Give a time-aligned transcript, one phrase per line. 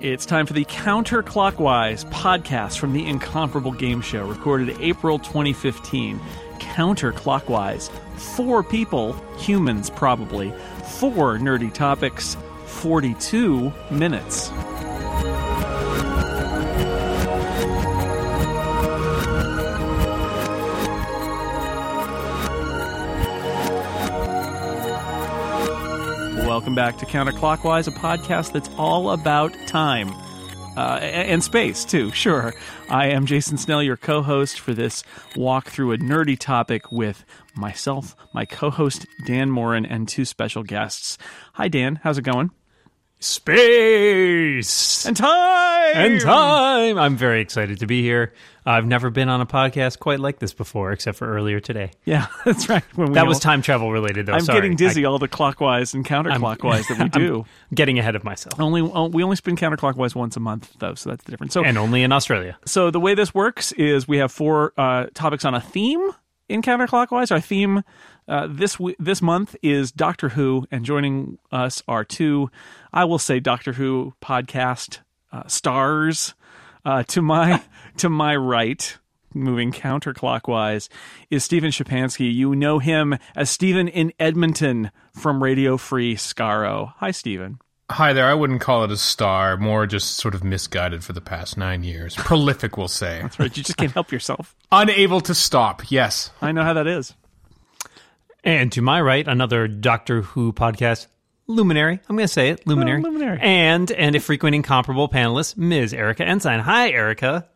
[0.00, 6.20] It's time for the Counterclockwise podcast from the Incomparable Game Show, recorded April 2015.
[6.58, 7.88] Counterclockwise.
[8.18, 10.52] Four people, humans probably,
[11.00, 12.36] four nerdy topics,
[12.66, 14.50] 42 minutes.
[26.66, 30.12] Welcome back to Counterclockwise, a podcast that's all about time.
[30.76, 32.54] Uh, and space, too, sure.
[32.90, 35.04] I am Jason Snell, your co host for this
[35.36, 37.24] walk through a nerdy topic with
[37.54, 41.18] myself, my co host Dan Moren, and two special guests.
[41.52, 42.00] Hi, Dan.
[42.02, 42.50] How's it going?
[43.20, 45.65] Space And time!
[45.96, 46.98] And time.
[46.98, 48.32] I'm very excited to be here.
[48.64, 51.92] I've never been on a podcast quite like this before, except for earlier today.
[52.04, 52.82] Yeah, that's right.
[52.96, 54.32] When we That all- was time travel related, though.
[54.34, 54.58] I'm Sorry.
[54.60, 57.44] getting dizzy I, all the clockwise and counterclockwise that we I'm do.
[57.74, 61.10] getting ahead of myself, Only oh, we only spin counterclockwise once a month, though, so
[61.10, 61.54] that's the difference.
[61.54, 62.58] So and only in Australia.
[62.66, 66.10] So the way this works is we have four uh, topics on a theme
[66.48, 67.30] in counterclockwise.
[67.30, 67.82] Our theme
[68.28, 72.50] uh, this w- this month is Doctor Who, and joining us are two,
[72.92, 74.98] I will say, Doctor Who podcast
[75.36, 76.34] uh, stars.
[76.84, 77.62] Uh, to my
[77.96, 78.96] to my right,
[79.34, 80.88] moving counterclockwise,
[81.30, 82.32] is Stephen Schapansky.
[82.32, 86.92] You know him as Stephen in Edmonton from Radio Free Skaro.
[86.98, 87.58] Hi, Stephen.
[87.90, 88.26] Hi there.
[88.26, 91.84] I wouldn't call it a star, more just sort of misguided for the past nine
[91.84, 92.16] years.
[92.16, 93.20] Prolific, we'll say.
[93.22, 94.56] That's Right, you just can't help yourself.
[94.72, 96.30] Unable to stop, yes.
[96.42, 97.14] I know how that is.
[98.42, 101.06] And to my right, another Doctor Who podcast.
[101.48, 103.38] Luminary, I'm going to say it, Luminary, Oh, Luminary.
[103.40, 105.94] and and a frequent incomparable panelist, Ms.
[105.94, 106.60] Erica Ensign.
[106.60, 107.48] Hi, Erica.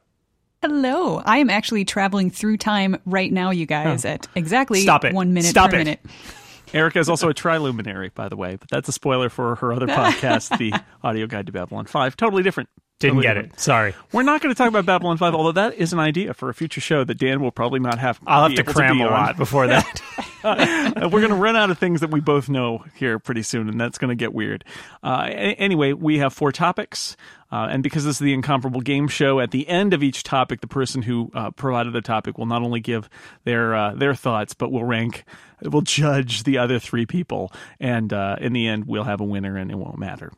[0.62, 1.18] Hello.
[1.24, 4.10] I am actually traveling through time right now, you guys, oh.
[4.10, 5.14] at exactly Stop it.
[5.14, 5.84] one minute Stop per it.
[5.84, 6.00] minute.
[6.72, 9.86] Erica is also a triluminary, by the way, but that's a spoiler for her other
[9.88, 12.16] podcast, The Audio Guide to Babylon 5.
[12.16, 12.68] Totally different.
[13.00, 13.58] Didn't get it.
[13.58, 13.94] Sorry.
[14.12, 16.54] We're not going to talk about Babylon 5, although that is an idea for a
[16.54, 18.20] future show that Dan will probably not have.
[18.26, 19.12] I'll have to cram be a on.
[19.12, 20.02] lot before that.
[20.44, 23.68] Uh, We're going to run out of things that we both know here pretty soon,
[23.68, 24.64] and that's going to get weird.
[25.02, 27.16] Uh, anyway, we have four topics.
[27.52, 30.60] Uh, and because this is the incomparable game show, at the end of each topic,
[30.60, 33.10] the person who uh, provided the topic will not only give
[33.44, 35.24] their uh, their thoughts, but will rank,
[35.62, 39.56] will judge the other three people, and uh, in the end, we'll have a winner,
[39.56, 40.30] and it won't matter.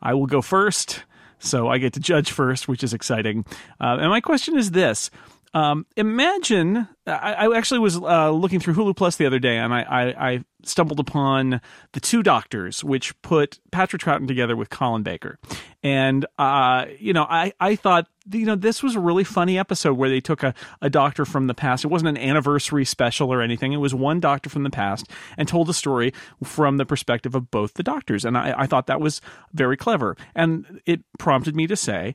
[0.00, 1.02] I will go first,
[1.40, 3.44] so I get to judge first, which is exciting.
[3.80, 5.10] Uh, and my question is this:
[5.52, 9.74] um, imagine I, I actually was uh, looking through Hulu Plus the other day, and
[9.74, 11.60] I, I, I stumbled upon
[11.92, 15.38] the Two Doctors, which put Patrick Troughton together with Colin Baker,
[15.82, 19.94] and uh, you know, I, I thought you know this was a really funny episode
[19.94, 21.84] where they took a, a doctor from the past.
[21.84, 23.72] It wasn't an anniversary special or anything.
[23.72, 26.12] It was one doctor from the past and told a story
[26.44, 29.20] from the perspective of both the doctors, and I, I thought that was
[29.52, 32.14] very clever, and it prompted me to say.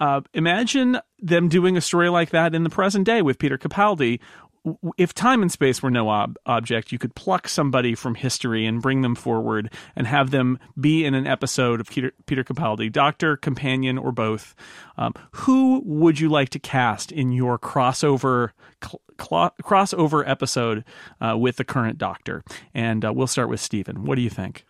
[0.00, 4.18] Uh, imagine them doing a story like that in the present day with Peter Capaldi.
[4.98, 8.82] If time and space were no ob- object, you could pluck somebody from history and
[8.82, 13.36] bring them forward and have them be in an episode of Peter, Peter Capaldi, doctor,
[13.36, 14.54] companion, or both.
[14.98, 18.50] Um, who would you like to cast in your crossover
[18.84, 20.84] cl- cl- crossover episode
[21.22, 22.42] uh, with the current doctor?
[22.74, 24.04] And uh, we'll start with Stephen.
[24.04, 24.66] What do you think?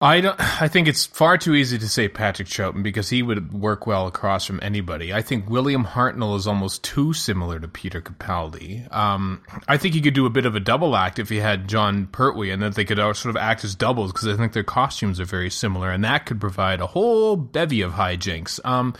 [0.00, 0.38] I don't.
[0.62, 4.06] I think it's far too easy to say Patrick Troughton because he would work well
[4.06, 5.12] across from anybody.
[5.12, 8.92] I think William Hartnell is almost too similar to Peter Capaldi.
[8.94, 11.68] Um, I think he could do a bit of a double act if he had
[11.68, 14.64] Jon Pertwee, and that they could sort of act as doubles because I think their
[14.64, 18.60] costumes are very similar, and that could provide a whole bevy of hijinks.
[18.64, 18.94] Um,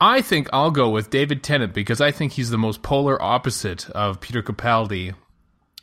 [0.00, 3.88] I think I'll go with David Tennant because I think he's the most polar opposite
[3.90, 5.14] of Peter Capaldi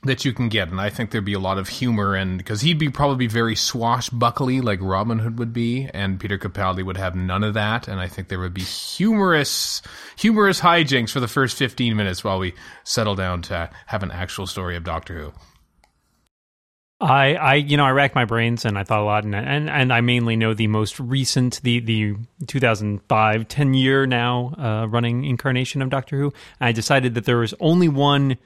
[0.08, 2.62] that you can get, and I think there'd be a lot of humor, and because
[2.62, 7.16] he'd be probably very swashbuckly like Robin Hood would be, and Peter Capaldi would have
[7.16, 9.82] none of that, and I think there would be humorous,
[10.18, 12.54] humorous hijinks for the first fifteen minutes while we
[12.84, 15.34] settle down to have an actual story of Doctor Who.
[17.00, 19.70] I, I, you know, I racked my brains and I thought a lot, and and,
[19.70, 22.16] and I mainly know the most recent, the the
[22.48, 26.34] 2005, 10 year now uh, running incarnation of Doctor Who.
[26.60, 28.38] I decided that there was only one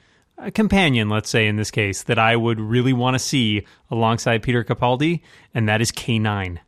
[0.42, 4.42] uh, companion, let's say in this case, that I would really want to see alongside
[4.42, 5.20] Peter Capaldi,
[5.54, 6.58] and that is K9,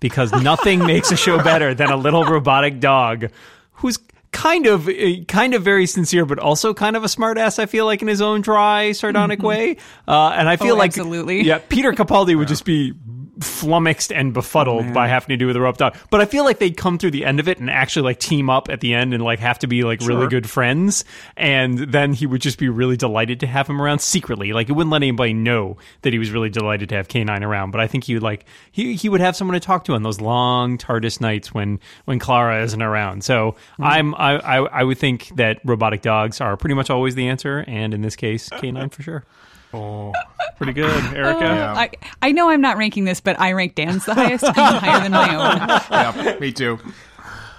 [0.00, 3.30] because nothing makes a show better than a little robotic dog
[3.72, 3.98] who's
[4.30, 4.92] kind of uh,
[5.26, 8.20] kind of very sincere but also kind of a smartass i feel like in his
[8.20, 9.78] own dry sardonic way.
[10.06, 11.42] Uh, and i feel Oh, like absolutely.
[11.44, 12.92] yeah peter capaldi would just be
[13.40, 15.96] flummoxed and befuddled oh, by having to do with a rope dog.
[16.10, 18.50] But I feel like they'd come through the end of it and actually like team
[18.50, 21.04] up at the end and like have to be like really good friends.
[21.36, 24.52] And then he would just be really delighted to have him around secretly.
[24.52, 27.70] Like it wouldn't let anybody know that he was really delighted to have K9 around.
[27.70, 30.02] But I think he would like he he would have someone to talk to on
[30.02, 33.24] those long TARDIS nights when when Clara isn't around.
[33.24, 33.84] So hmm.
[33.84, 37.64] I'm I, I I would think that robotic dogs are pretty much always the answer,
[37.66, 39.24] and in this case, K9 for sure.
[39.72, 40.12] Oh,
[40.56, 41.38] Pretty good, Erica.
[41.38, 41.72] Oh, yeah.
[41.74, 45.00] I, I know I'm not ranking this, but I rank Dan's the highest and higher
[45.00, 45.68] than my own.
[46.24, 46.78] yeah, me too.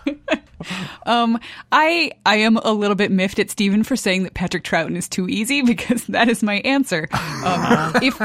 [1.72, 5.08] I I am a little bit miffed at Steven for saying that Patrick Troughton is
[5.08, 7.08] too easy because that is my answer.
[7.12, 8.22] Um, if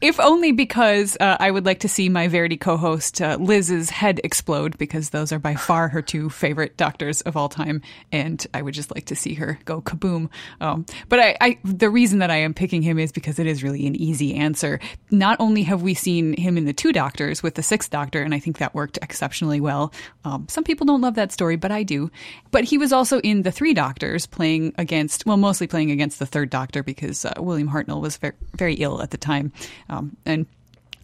[0.00, 4.20] if only because uh, I would like to see my Verity co-host uh, Liz's head
[4.24, 7.82] explode because those are by far her two favorite doctors of all time,
[8.12, 10.30] and I would just like to see her go kaboom.
[10.60, 13.62] Um, but I, I the reason that I am picking him is because it is
[13.62, 14.80] really an easy answer.
[15.10, 18.34] Not only have we seen him in the two Doctors with the Sixth Doctor, and
[18.34, 19.92] I think that worked exceptionally well.
[20.24, 22.10] Um, some people don't love that story, but I do.
[22.50, 26.26] But he was also in the Three Doctors, playing against, well, mostly playing against the
[26.26, 29.52] Third Doctor because uh, William Hartnell was very, very ill at the time,
[29.88, 30.46] um, and.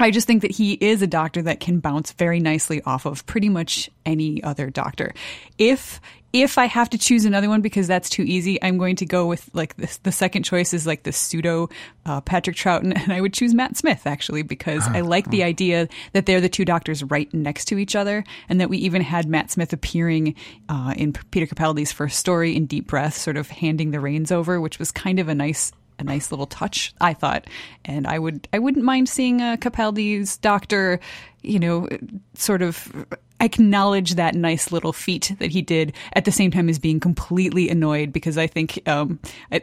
[0.00, 3.24] I just think that he is a doctor that can bounce very nicely off of
[3.26, 5.14] pretty much any other doctor.
[5.58, 6.00] If
[6.32, 9.26] if I have to choose another one because that's too easy, I'm going to go
[9.26, 11.68] with like this, the second choice is like the pseudo
[12.06, 15.88] uh, Patrick Troughton, and I would choose Matt Smith actually because I like the idea
[16.12, 19.28] that they're the two doctors right next to each other, and that we even had
[19.28, 20.34] Matt Smith appearing
[20.68, 24.60] uh, in Peter Capaldi's first story in Deep Breath, sort of handing the reins over,
[24.60, 25.72] which was kind of a nice
[26.02, 27.46] a nice little touch, I thought,
[27.84, 31.00] and I would I wouldn't mind seeing uh, Capaldi's doctor,
[31.42, 31.88] you know,
[32.34, 33.06] sort of
[33.40, 37.68] acknowledge that nice little feat that he did at the same time as being completely
[37.68, 39.18] annoyed because I think um,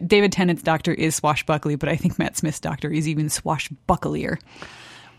[0.06, 4.38] David Tennant's doctor is swashbuckly, but I think Matt Smith's doctor is even swashbucklier.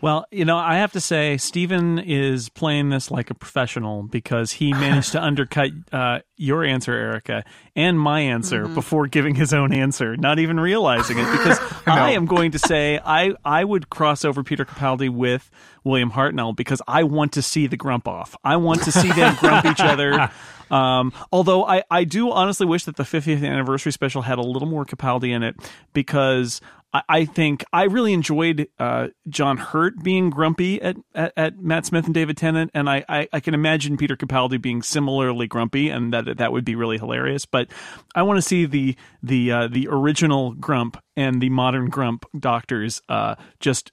[0.01, 4.53] Well, you know, I have to say, Steven is playing this like a professional because
[4.53, 7.43] he managed to undercut uh, your answer, Erica,
[7.75, 11.31] and my answer before giving his own answer, not even realizing it.
[11.31, 15.51] Because I am going to say I I would cross over Peter Capaldi with
[15.83, 18.35] William Hartnell because I want to see the grump off.
[18.43, 20.31] I want to see them grump each other.
[20.71, 24.69] Um, although I, I do honestly wish that the 50th anniversary special had a little
[24.69, 25.57] more Capaldi in it
[25.91, 26.61] because
[26.93, 31.85] I, I think I really enjoyed uh, John Hurt being grumpy at, at, at Matt
[31.85, 35.89] Smith and David Tennant, and I, I, I can imagine Peter Capaldi being similarly grumpy,
[35.89, 37.45] and that that would be really hilarious.
[37.45, 37.69] But
[38.15, 43.01] I want to see the the uh, the original Grump and the modern Grump doctors
[43.09, 43.91] uh, just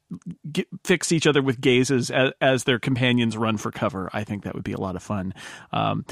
[0.50, 4.08] get, fix each other with gazes as, as their companions run for cover.
[4.12, 5.34] I think that would be a lot of fun.
[5.72, 6.04] Um,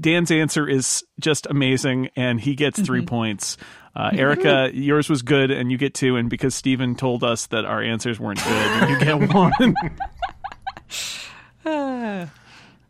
[0.00, 3.56] Dan's answer is just amazing, and he gets 3 points.
[3.98, 6.14] Uh, Erica, yours was good, and you get two.
[6.14, 9.74] And because Steven told us that our answers weren't good, you get one.
[11.66, 12.28] I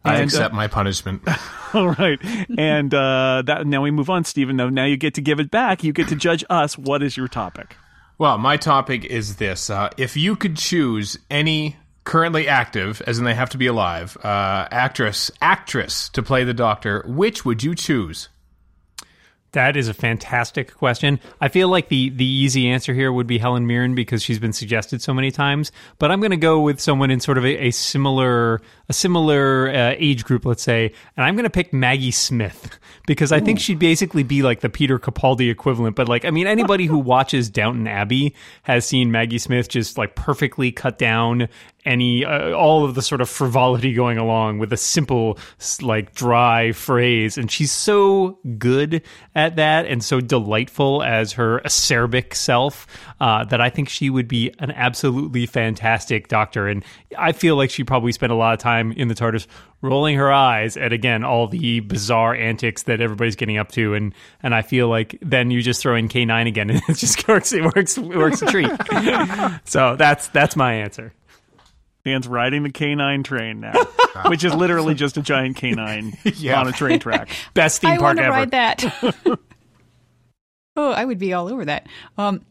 [0.05, 1.22] And, uh, accept my punishment.
[1.75, 2.19] All right,
[2.58, 4.58] and uh, that now we move on, Stephen.
[4.58, 5.82] Though now you get to give it back.
[5.82, 6.76] You get to judge us.
[6.76, 7.76] What is your topic?
[8.19, 13.25] Well, my topic is this: uh, if you could choose any currently active, as in
[13.25, 17.75] they have to be alive, uh, actress actress to play the Doctor, which would you
[17.75, 18.28] choose?
[19.52, 21.20] That is a fantastic question.
[21.40, 24.52] I feel like the the easy answer here would be Helen Mirren because she's been
[24.52, 25.72] suggested so many times.
[25.98, 28.60] But I'm going to go with someone in sort of a, a similar
[28.90, 33.32] a similar uh, age group, let's say, and I'm going to pick Maggie Smith because
[33.32, 35.96] I think she'd basically be like the Peter Capaldi equivalent.
[35.96, 38.34] But like, I mean, anybody who watches Downton Abbey
[38.64, 41.48] has seen Maggie Smith just like perfectly cut down
[41.84, 45.38] any uh, all of the sort of frivolity going along with a simple
[45.81, 47.38] like dry phrase.
[47.38, 49.03] And she's so good
[49.34, 52.86] at that and so delightful as her acerbic self
[53.20, 56.69] uh, that i think she would be an absolutely fantastic doctor.
[56.69, 56.84] And
[57.17, 59.46] i feel like she probably spent a lot of time in the tardis
[59.81, 63.94] rolling her eyes at again all the bizarre antics that everybody's getting up to.
[63.94, 64.12] And
[64.43, 67.53] and i feel like then you just throw in k9 again and it just works
[67.53, 68.70] it works it works a treat.
[69.64, 71.12] So that's that's my answer
[72.08, 73.72] Dan's riding the canine train now,
[74.27, 76.60] which is literally just a giant canine Yeah.
[76.60, 77.29] on a train track.
[77.55, 78.94] best theme I park want to ever ride that.
[80.77, 81.86] oh, I would be all over that.
[82.17, 82.44] Um,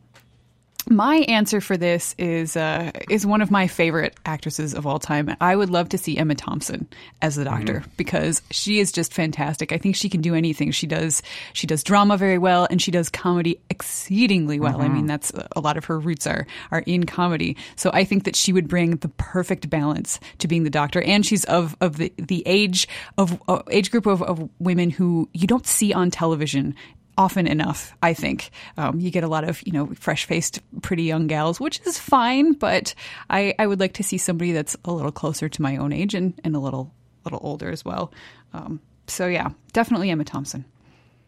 [0.89, 5.35] my answer for this is uh, is one of my favorite actresses of all time.
[5.41, 6.87] I would love to see Emma Thompson
[7.21, 9.71] as the Doctor because she is just fantastic.
[9.71, 10.71] I think she can do anything.
[10.71, 11.21] She does
[11.53, 14.81] she does drama very well and she does comedy exceedingly well.
[14.81, 17.57] I mean, that's a lot of her roots are are in comedy.
[17.75, 21.25] So I think that she would bring the perfect balance to being the Doctor, and
[21.25, 25.47] she's of of the the age of uh, age group of, of women who you
[25.47, 26.75] don't see on television
[27.17, 27.95] often enough.
[28.01, 31.59] I think um, you get a lot of you know fresh faced, pretty young gals,
[31.59, 32.53] which is fine.
[32.53, 32.93] But
[33.29, 36.13] I, I would like to see somebody that's a little closer to my own age
[36.13, 36.93] and, and a little
[37.25, 38.11] little older as well.
[38.53, 40.65] Um, so yeah, definitely Emma Thompson.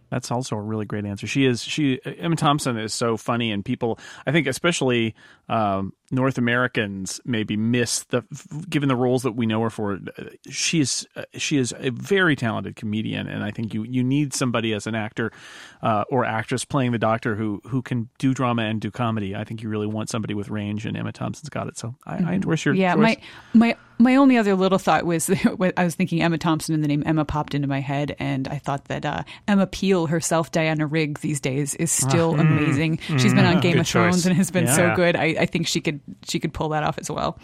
[0.09, 1.27] That's also a really great answer.
[1.27, 5.15] She is she Emma Thompson is so funny, and people I think especially
[5.47, 8.23] um, North Americans maybe miss the
[8.69, 9.99] given the roles that we know her for.
[10.49, 14.73] She is she is a very talented comedian, and I think you you need somebody
[14.73, 15.31] as an actor
[15.81, 19.35] uh, or actress playing the Doctor who who can do drama and do comedy.
[19.35, 21.77] I think you really want somebody with range, and Emma Thompson's got it.
[21.77, 22.95] So I, I endorse your yeah.
[22.95, 23.01] choice.
[23.01, 23.17] My
[23.53, 25.29] my my only other little thought was
[25.77, 28.57] I was thinking Emma Thompson and the name Emma popped into my head, and I
[28.57, 32.41] thought that uh, Emma Peel herself, Diana Rigg, these days is still Ah.
[32.41, 32.97] amazing.
[33.17, 35.15] She's been on Game Good of Thrones and has been so good.
[35.15, 37.37] I, I think she could she could pull that off as well.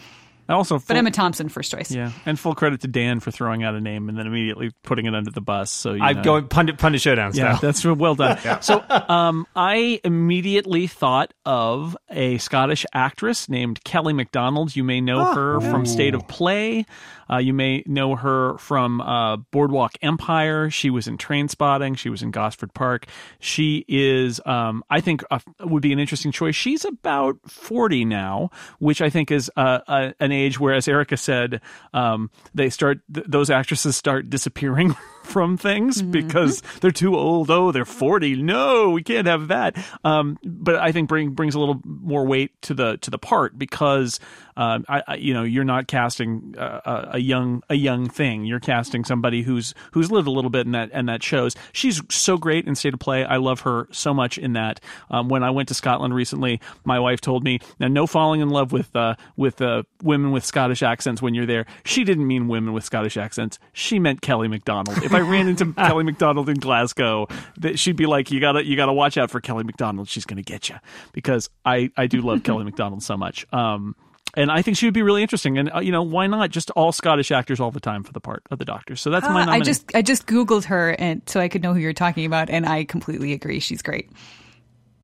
[0.48, 1.90] Also, But Emma Thompson first choice.
[1.90, 5.06] yeah, and full credit to Dan for throwing out a name and then immediately putting
[5.06, 5.70] it under the bus.
[5.70, 6.22] So you I'm know.
[6.22, 7.60] going pundit pundit showdown Yeah, style.
[7.72, 8.38] that's well done.
[8.62, 14.74] So, um, I immediately thought of a Scottish actress named Kelly MacDonald.
[14.76, 16.86] You may know her from State of Play.
[17.28, 20.70] Uh, you may know her from uh, Boardwalk Empire.
[20.70, 21.98] She was in Trainspotting.
[21.98, 23.06] She was in Gosford Park.
[23.40, 26.54] She is, um, I think, uh, would be an interesting choice.
[26.54, 31.16] She's about forty now, which I think is uh, uh, an age where, as Erica
[31.16, 31.60] said,
[31.92, 34.94] um, they start th- those actresses start disappearing
[35.26, 37.50] from things because they're too old.
[37.50, 38.36] Oh, they're forty.
[38.36, 39.76] No, we can't have that.
[40.04, 43.58] Um, but I think bring brings a little more weight to the to the part
[43.58, 44.20] because
[44.56, 48.44] um, I, I you know you're not casting a, a young a young thing.
[48.44, 51.54] You're casting somebody who's who's lived a little bit, and that and that shows.
[51.72, 53.24] She's so great in State of Play.
[53.24, 54.80] I love her so much in that.
[55.10, 58.50] Um, when I went to Scotland recently, my wife told me now no falling in
[58.50, 61.66] love with uh, with uh, women with Scottish accents when you're there.
[61.84, 63.58] She didn't mean women with Scottish accents.
[63.72, 64.98] She meant Kelly McDonald.
[65.02, 67.26] If I ran into Kelly McDonald in Glasgow,
[67.58, 70.08] that she'd be like, "You gotta you gotta watch out for Kelly McDonald.
[70.08, 70.76] She's gonna get you."
[71.12, 73.46] Because I I do love Kelly McDonald so much.
[73.52, 73.96] Um,
[74.34, 75.56] and I think she would be really interesting.
[75.56, 78.20] And uh, you know, why not just all Scottish actors all the time for the
[78.20, 78.94] part of the Doctor?
[78.96, 79.56] So that's my Ah, nominee.
[79.56, 82.50] I just I just googled her and so I could know who you're talking about,
[82.50, 83.60] and I completely agree.
[83.60, 84.10] She's great.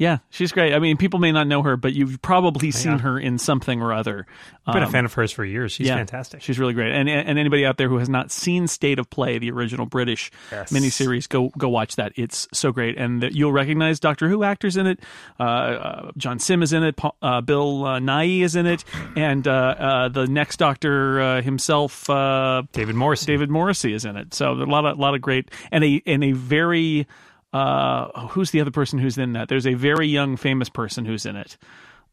[0.03, 0.75] Yeah, she's great.
[0.75, 3.93] I mean, people may not know her, but you've probably seen her in something or
[3.93, 4.27] other.
[4.67, 5.71] I've been Um, a fan of hers for years.
[5.71, 6.43] She's yeah, fantastic.
[6.43, 6.91] She's really great.
[6.93, 10.33] And and anybody out there who has not seen State of Play, the original British
[10.51, 10.73] Yes.
[10.73, 12.13] miniseries, go go watch that.
[12.17, 14.99] It's so great, and that you'll recognize Doctor Who actors in it.
[15.39, 16.97] Uh, uh, John Simm is in it.
[16.97, 21.43] Paul, uh, Bill uh, Nighy is in it, and uh, uh, the next Doctor uh,
[21.43, 23.27] himself, uh, David Morrison.
[23.29, 24.35] David Morrissey, is in it.
[24.35, 27.07] So a lot of a lot of great and a and a very.
[27.53, 29.49] Uh, who's the other person who's in that?
[29.49, 31.59] There's a very young famous person who's in it.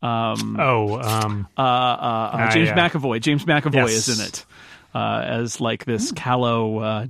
[0.01, 2.89] Um, Oh, um, uh, uh, uh, Ah, James yeah.
[2.89, 3.22] McAvoy.
[3.22, 4.08] James McAvoy Yes.
[4.08, 4.46] is in it
[4.93, 7.05] uh, as like this callow, uh,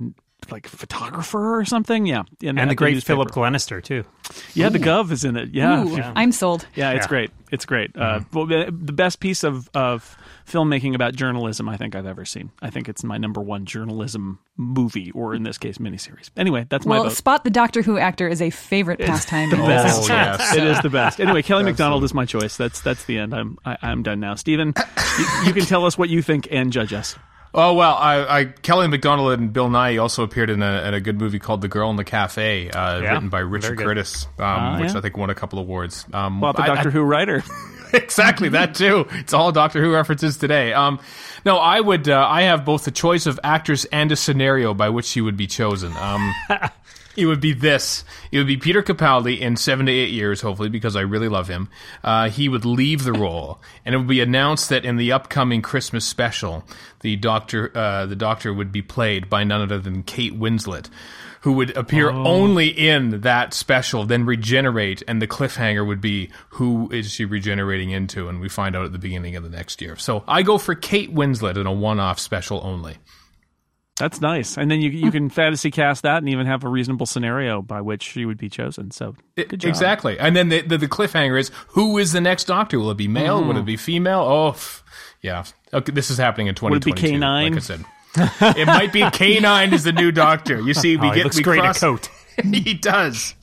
[0.51, 2.05] like photographer or something.
[2.05, 3.15] Yeah, in- and the great newspaper.
[3.17, 4.03] Philip Glenister too.
[4.53, 5.49] Yeah, the Guv is in it.
[5.53, 6.65] Yeah, Ooh, yeah, I'm sold.
[6.75, 7.09] Yeah, it's Yeah.
[7.09, 7.31] great.
[7.51, 7.95] It's great.
[7.97, 10.15] Uh, well, the, the best piece of of
[10.47, 12.51] filmmaking about journalism I think I've ever seen.
[12.61, 16.29] I think it's my number one journalism movie, or in this case, miniseries.
[16.37, 17.13] Anyway, that's my Well, vote.
[17.13, 19.51] spot the Doctor Who actor is a favorite pastime.
[19.51, 19.97] in best.
[20.01, 20.09] this.
[20.09, 20.55] Oh, yes.
[20.55, 21.19] it is the best.
[21.19, 22.57] Anyway, Kelly McDonald is my choice.
[22.57, 23.33] That's that's the end.
[23.33, 24.35] I'm I, I'm done now.
[24.35, 24.73] Stephen,
[25.19, 27.15] you, you can tell us what you think and judge us.
[27.53, 31.01] Oh well, I, I Kelly McDonald and Bill Nighy also appeared in a, in a
[31.01, 33.77] good movie called The Girl in the Cafe, uh, Yeah, written by Richard.
[33.79, 34.97] Curtis, um, Ah, which yeah.
[34.99, 36.05] I think won a couple awards.
[36.13, 37.43] Um, Well, the I- Doctor I- Who writer.
[37.93, 39.07] exactly that too.
[39.13, 40.73] It's all Doctor Who references today.
[40.73, 40.99] Um,
[41.45, 42.07] no, I would.
[42.07, 45.37] Uh, I have both the choice of actors and a scenario by which she would
[45.37, 45.91] be chosen.
[45.97, 46.33] Um,
[47.19, 48.03] it would be this.
[48.31, 51.47] It would be Peter Capaldi in seven to eight years, hopefully, because I really love
[51.47, 51.69] him.
[52.03, 55.61] Uh, he would leave the role, and it would be announced that in the upcoming
[55.61, 56.63] Christmas special,
[57.01, 60.89] the Doctor, uh, the Doctor would be played by none other than Kate Winslet.
[61.43, 66.91] Who would appear only in that special, then regenerate, and the cliffhanger would be who
[66.91, 69.95] is she regenerating into, and we find out at the beginning of the next year.
[69.95, 72.97] So I go for Kate Winslet in a one-off special only.
[73.99, 74.57] That's nice.
[74.57, 77.81] And then you you can fantasy cast that and even have a reasonable scenario by
[77.81, 78.91] which she would be chosen.
[78.91, 79.69] So good job.
[79.69, 80.17] Exactly.
[80.17, 82.79] And then the, the, the cliffhanger is who is the next doctor?
[82.79, 83.43] Will it be male?
[83.43, 84.21] Will it be female?
[84.21, 84.83] Oh, f-
[85.21, 85.43] yeah.
[85.73, 87.19] Okay, this is happening in Would it be 2022.
[87.19, 87.43] K9?
[87.43, 88.57] Like I said.
[88.57, 90.61] it might be K9 is the new doctor.
[90.61, 92.09] You see, we Oh, he get looks we great in a coat.
[92.43, 93.35] he does.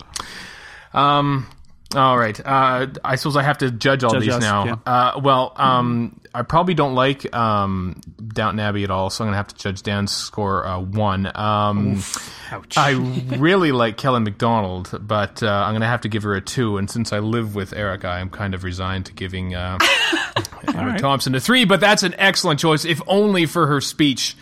[0.94, 1.46] Um.
[1.94, 2.38] All right.
[2.44, 4.64] Uh, I suppose I have to judge all Judge these us, now.
[4.64, 4.76] yeah.
[4.84, 9.36] Uh, well, um, I probably don't like um, Downton Abbey at all, so I'm gonna
[9.36, 11.30] have to judge Dan's score uh, one.
[11.34, 12.02] Um,
[12.50, 12.76] Ouch.
[12.76, 12.90] I
[13.38, 16.76] really like Kelly McDonald, but uh, I'm gonna have to give her a two.
[16.76, 19.78] And since I live with Erica, I'm kind of resigned to giving uh,
[20.68, 21.00] Emma right.
[21.00, 21.64] Thompson a three.
[21.64, 24.36] But that's an excellent choice, if only for her speech.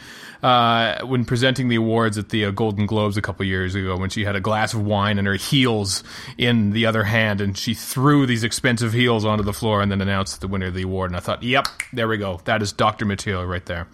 [0.44, 4.10] Uh, when presenting the awards at the uh, Golden Globes a couple years ago, when
[4.10, 6.04] she had a glass of wine and her heels
[6.36, 10.02] in the other hand, and she threw these expensive heels onto the floor and then
[10.02, 11.10] announced the winner of the award.
[11.10, 12.42] And I thought, yep, there we go.
[12.44, 13.88] That is Doctor material right there.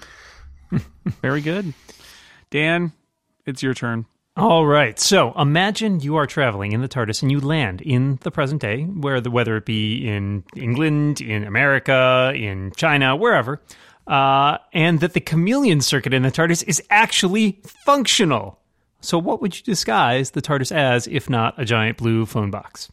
[1.23, 1.73] Very good.
[2.51, 2.95] Dan,
[3.47, 4.07] it's your turn.
[4.37, 4.99] All right.
[4.99, 8.83] So imagine you are traveling in the TARDIS and you land in the present day,
[8.83, 13.61] where the whether it be in England, in America, in China, wherever,
[14.07, 18.59] uh, and that the chameleon circuit in the TARDIS is actually functional.
[19.01, 22.91] So what would you disguise the TARDIS as if not a giant blue phone box?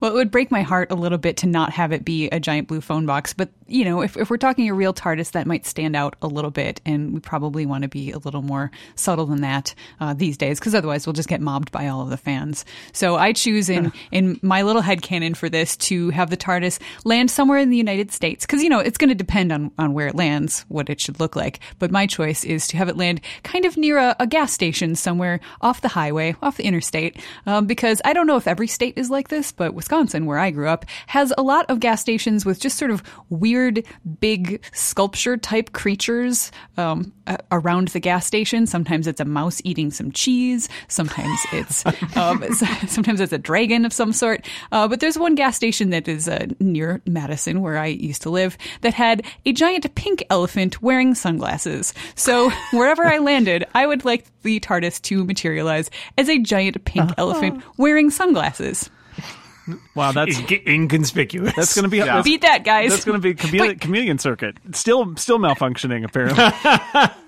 [0.00, 2.38] Well, it would break my heart a little bit to not have it be a
[2.38, 3.32] giant blue phone box.
[3.32, 6.28] But, you know, if, if we're talking a real TARDIS, that might stand out a
[6.28, 6.80] little bit.
[6.86, 10.60] And we probably want to be a little more subtle than that uh, these days,
[10.60, 12.64] because otherwise we'll just get mobbed by all of the fans.
[12.92, 16.78] So I choose in, in my little head canon for this to have the TARDIS
[17.04, 18.46] land somewhere in the United States.
[18.46, 21.18] Because, you know, it's going to depend on, on where it lands, what it should
[21.18, 21.58] look like.
[21.80, 24.94] But my choice is to have it land kind of near a, a gas station
[24.94, 27.16] somewhere off the highway, off the interstate.
[27.46, 30.50] Um, because I don't know if every state is like this, but Wisconsin, where I
[30.50, 33.84] grew up, has a lot of gas stations with just sort of weird,
[34.20, 37.12] big sculpture type creatures um,
[37.50, 38.66] around the gas station.
[38.66, 40.68] Sometimes it's a mouse eating some cheese.
[40.88, 41.84] Sometimes it's
[42.16, 42.44] um,
[42.86, 44.46] sometimes it's a dragon of some sort.
[44.72, 48.30] Uh, but there's one gas station that is uh, near Madison, where I used to
[48.30, 51.94] live, that had a giant pink elephant wearing sunglasses.
[52.14, 57.10] So wherever I landed, I would like the TARDIS to materialize as a giant pink
[57.18, 58.90] elephant wearing sunglasses.
[59.94, 61.54] Wow, that's inconspicuous.
[61.56, 62.22] That's going to be Yeah.
[62.22, 62.90] Beat that, guys.
[62.90, 64.56] That's going to be chameleon, But- chameleon circuit.
[64.72, 66.44] Still, still malfunctioning apparently.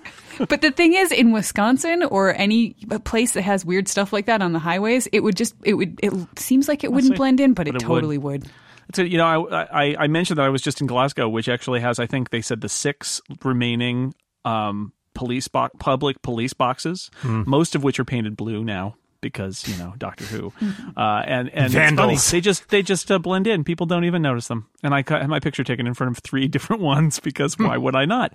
[0.49, 4.41] But the thing is, in Wisconsin or any place that has weird stuff like that
[4.41, 7.17] on the highways, it would just it would it seems like it wouldn't see.
[7.17, 8.49] blend in, but, But it, it totally would.
[8.95, 11.81] So you know, I, I I mentioned that I was just in Glasgow, which actually
[11.81, 17.75] has, I think they said the six remaining um, police bo- public police boxes, most
[17.75, 20.51] of which are painted blue now because you know Doctor Who,
[20.97, 22.31] uh, and and it's funny, Vandals.
[22.31, 23.63] they just they just uh, blend in.
[23.63, 24.67] People don't even notice them.
[24.83, 27.95] And I had my picture taken in front of three different ones because why would
[27.95, 28.33] I not?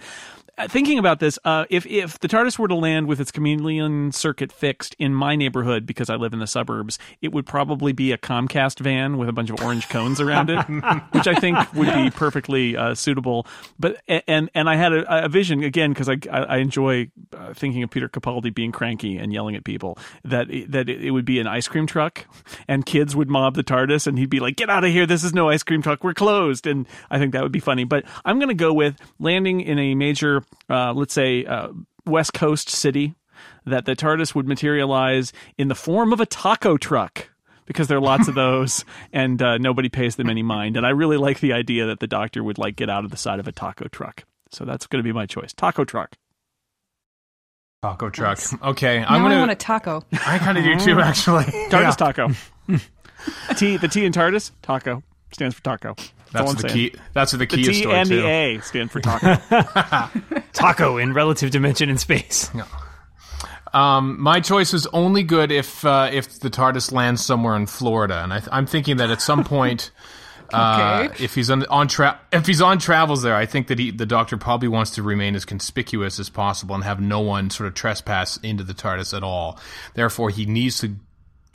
[0.58, 4.10] Uh, Thinking about this, uh, if if the TARDIS were to land with its chameleon
[4.10, 8.10] circuit fixed in my neighborhood because I live in the suburbs, it would probably be
[8.12, 10.58] a Comcast van with a bunch of orange cones around it,
[11.10, 13.46] which I think would be perfectly uh, suitable.
[13.78, 17.82] But and and I had a, a vision again because I, I enjoy uh, thinking
[17.82, 21.38] of Peter Capaldi being cranky and yelling at people that that it, it would be
[21.38, 22.24] an ice cream truck
[22.66, 25.04] and kids would mob the TARDIS and he'd be like, "Get out of here!
[25.04, 26.02] This is no ice cream truck.
[26.02, 26.35] We're closed."
[26.66, 27.84] And I think that would be funny.
[27.84, 31.68] But I'm going to go with landing in a major, uh, let's say, uh,
[32.04, 33.14] West Coast city
[33.64, 37.28] that the TARDIS would materialize in the form of a taco truck
[37.66, 40.76] because there are lots of those and uh, nobody pays them any mind.
[40.76, 43.16] And I really like the idea that the doctor would like get out of the
[43.16, 44.24] side of a taco truck.
[44.52, 45.52] So that's going to be my choice.
[45.52, 46.12] Taco truck.
[47.82, 48.38] Taco truck.
[48.62, 49.38] Okay, Now I'm gonna.
[49.38, 50.02] want a taco.
[50.26, 51.44] I kind of do too, actually.
[51.44, 52.28] TARDIS taco.
[53.56, 55.94] T the T in TARDIS taco stands for taco.
[56.32, 56.74] That's, the saying.
[56.74, 56.94] key.
[57.12, 58.22] That's what the The key is T and too.
[58.22, 59.36] the A stand for taco.
[60.52, 62.50] Taco in relative dimension in space.
[63.72, 68.22] Um, my choice is only good if uh, if the TARDIS lands somewhere in Florida,
[68.22, 69.90] and I, I'm thinking that at some point,
[70.52, 71.24] uh, Okay.
[71.24, 74.06] if he's on, on tra- if he's on travels there, I think that he, the
[74.06, 77.74] Doctor probably wants to remain as conspicuous as possible and have no one sort of
[77.74, 79.58] trespass into the TARDIS at all.
[79.94, 80.94] Therefore, he needs to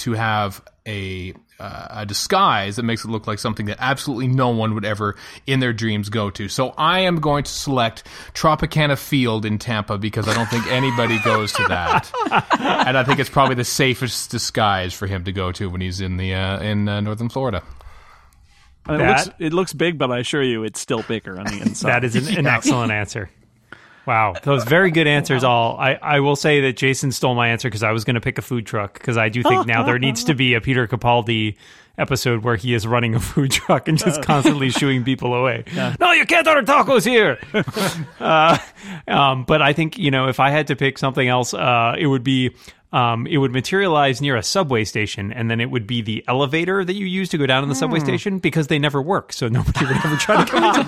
[0.02, 4.50] to have a uh, a disguise that makes it look like something that absolutely no
[4.50, 6.50] one would ever in their dreams go to.
[6.50, 11.20] So I am going to select Tropicana Field in Tampa because I don't think anybody
[11.20, 12.12] goes to that,
[12.60, 16.02] and I think it's probably the safest disguise for him to go to when he's
[16.02, 17.62] in the uh, in uh, northern Florida.
[18.90, 21.62] It, That- looks, it looks big, but I assure you it's still bigger on the
[21.62, 21.90] inside.
[21.90, 23.30] That is an, an excellent answer.
[24.06, 25.44] Wow, those very good answers.
[25.44, 28.22] All I, I will say that Jason stole my answer because I was going to
[28.22, 30.88] pick a food truck because I do think now there needs to be a Peter
[30.88, 31.56] Capaldi
[31.98, 35.64] episode where he is running a food truck and just constantly shooing people away.
[36.00, 37.40] No, you can't order tacos here.
[38.20, 38.58] uh,
[39.08, 42.08] um, but I think you know if I had to pick something else, uh, it
[42.08, 42.56] would be.
[42.94, 46.84] Um, it would materialize near a subway station, and then it would be the elevator
[46.84, 49.48] that you use to go down in the subway station because they never work, so
[49.48, 50.84] nobody would ever try to come into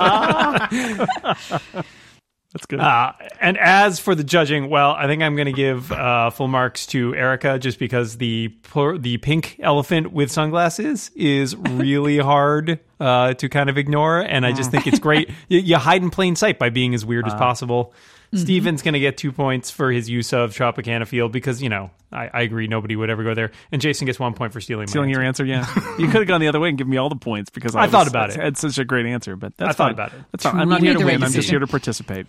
[2.54, 2.80] That's good.
[2.80, 6.48] uh, and as for the judging, well, I think I'm going to give uh, full
[6.48, 8.54] marks to Erica just because the
[9.00, 14.52] the pink elephant with sunglasses is really hard uh, to kind of ignore, and I
[14.52, 15.30] just think it's great.
[15.50, 17.94] You, you hide in plain sight by being as weird as possible.
[18.36, 21.92] Steven's going to get two points for his use of Tropicana Field because you know
[22.12, 24.84] I, I agree nobody would ever go there, and Jason gets one point for stealing.
[24.84, 25.46] my Stealing your answer.
[25.46, 25.96] answer, yeah.
[26.00, 27.84] you could have gone the other way and given me all the points because I,
[27.84, 28.38] I thought about it.
[28.38, 29.94] Had such a great answer, but that's I thought fine.
[29.94, 30.20] about it.
[30.32, 30.60] That's fine.
[30.60, 31.24] I'm not here to the right win.
[31.24, 32.26] I'm just here to participate.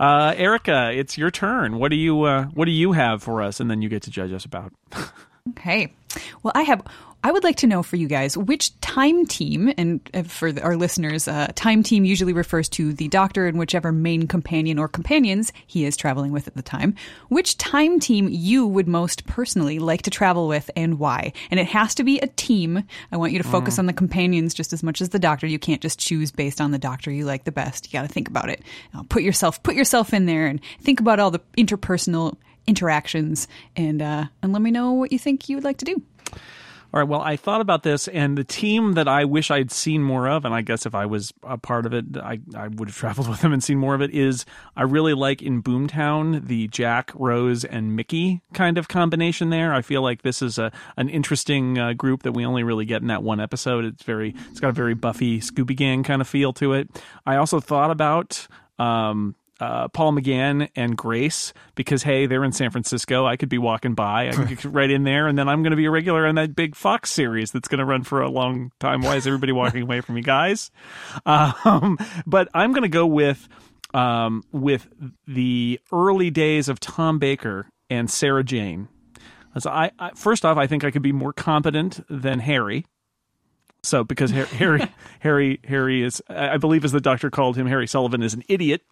[0.00, 1.78] Uh, Erica, it's your turn.
[1.78, 3.60] What do you uh, What do you have for us?
[3.60, 4.72] And then you get to judge us about.
[5.50, 5.90] Okay.
[6.42, 6.82] Well, I have.
[7.22, 10.76] I would like to know for you guys which time team, and uh, for our
[10.76, 15.52] listeners, uh, time team usually refers to the doctor and whichever main companion or companions
[15.66, 16.94] he is traveling with at the time.
[17.28, 21.34] Which time team you would most personally like to travel with and why?
[21.50, 22.82] And it has to be a team.
[23.12, 25.46] I want you to focus on the companions just as much as the doctor.
[25.46, 27.86] You can't just choose based on the doctor you like the best.
[27.86, 28.62] You got to think about it.
[28.94, 34.00] Uh, put yourself put yourself in there and think about all the interpersonal interactions and
[34.00, 36.02] uh, and let me know what you think you would like to do.
[36.92, 37.08] All right.
[37.08, 40.44] Well, I thought about this, and the team that I wish I'd seen more of,
[40.44, 43.28] and I guess if I was a part of it, I, I would have traveled
[43.28, 44.10] with them and seen more of it.
[44.10, 44.44] Is
[44.76, 49.72] I really like in Boomtown the Jack, Rose, and Mickey kind of combination there.
[49.72, 53.02] I feel like this is a an interesting uh, group that we only really get
[53.02, 53.84] in that one episode.
[53.84, 56.88] It's very, it's got a very Buffy, Scooby Gang kind of feel to it.
[57.24, 58.46] I also thought about.
[58.78, 63.26] Um, uh, Paul McGann and Grace because hey, they're in San Francisco.
[63.26, 65.70] I could be walking by, I could get right in there, and then I'm going
[65.70, 68.30] to be a regular in that big Fox series that's going to run for a
[68.30, 69.02] long time.
[69.02, 70.70] Why is everybody walking away from me, guys?
[71.26, 73.48] Um, but I'm going to go with
[73.92, 74.88] um, with
[75.26, 78.88] the early days of Tom Baker and Sarah Jane.
[79.54, 82.86] As I, I first off, I think I could be more competent than Harry.
[83.82, 84.82] So because Har- Harry,
[85.20, 88.82] Harry, Harry is, I believe, as the doctor called him, Harry Sullivan is an idiot.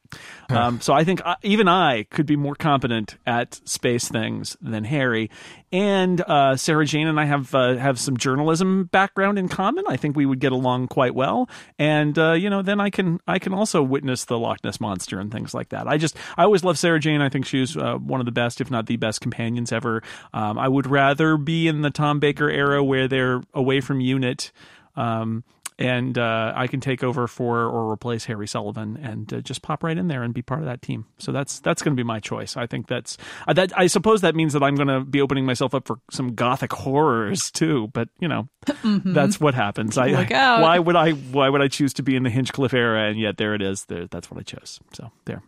[0.50, 4.84] Um, so I think I, even I could be more competent at space things than
[4.84, 5.30] Harry.
[5.70, 9.84] And uh, Sarah Jane and I have uh, have some journalism background in common.
[9.86, 11.50] I think we would get along quite well.
[11.78, 15.20] And uh, you know, then I can I can also witness the Loch Ness monster
[15.20, 15.86] and things like that.
[15.86, 17.20] I just I always love Sarah Jane.
[17.20, 20.02] I think she's uh, one of the best, if not the best, companions ever.
[20.32, 24.50] Um, I would rather be in the Tom Baker era where they're away from UNIT.
[24.96, 25.44] Um,
[25.78, 29.84] and uh, I can take over for or replace Harry Sullivan and uh, just pop
[29.84, 31.06] right in there and be part of that team.
[31.18, 32.56] So that's that's going to be my choice.
[32.56, 33.72] I think that's uh, that.
[33.78, 36.72] I suppose that means that I'm going to be opening myself up for some gothic
[36.72, 37.88] horrors too.
[37.92, 38.48] But you know,
[38.84, 39.96] that's what happens.
[39.96, 40.62] I, out.
[40.62, 43.08] why would I why would I choose to be in the Hinchcliffe era?
[43.08, 43.84] And yet there it is.
[43.84, 44.80] There, that's what I chose.
[44.92, 45.42] So there,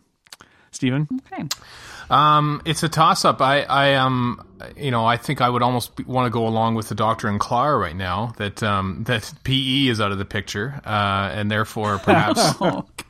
[0.73, 1.09] Stephen.
[1.33, 1.45] Okay.
[2.11, 3.41] Um, it's a toss up.
[3.41, 4.45] I, I, um,
[4.77, 7.39] you know, I think I would almost want to go along with the Doctor and
[7.39, 8.33] Clara right now.
[8.37, 12.41] That, um, that PE is out of the picture, uh, and therefore perhaps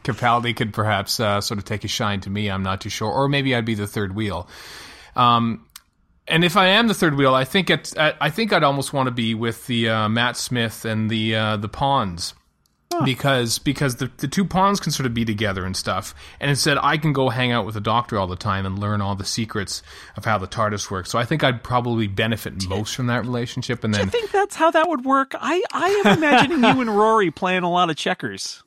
[0.04, 2.50] Capaldi could perhaps uh, sort of take a shine to me.
[2.50, 4.48] I'm not too sure, or maybe I'd be the third wheel.
[5.16, 5.66] Um,
[6.28, 8.92] and if I am the third wheel, I think it's, I I think I'd almost
[8.92, 12.34] want to be with the uh, Matt Smith and the uh, the Ponds.
[13.04, 16.76] Because because the, the two Ponds can sort of be together and stuff, and instead
[16.82, 19.24] I can go hang out with the doctor all the time and learn all the
[19.24, 19.82] secrets
[20.16, 21.08] of how the TARDIS works.
[21.10, 23.84] So I think I'd probably benefit most from that relationship.
[23.84, 25.34] And then I think that's how that would work.
[25.40, 28.62] I I am imagining you and Rory playing a lot of checkers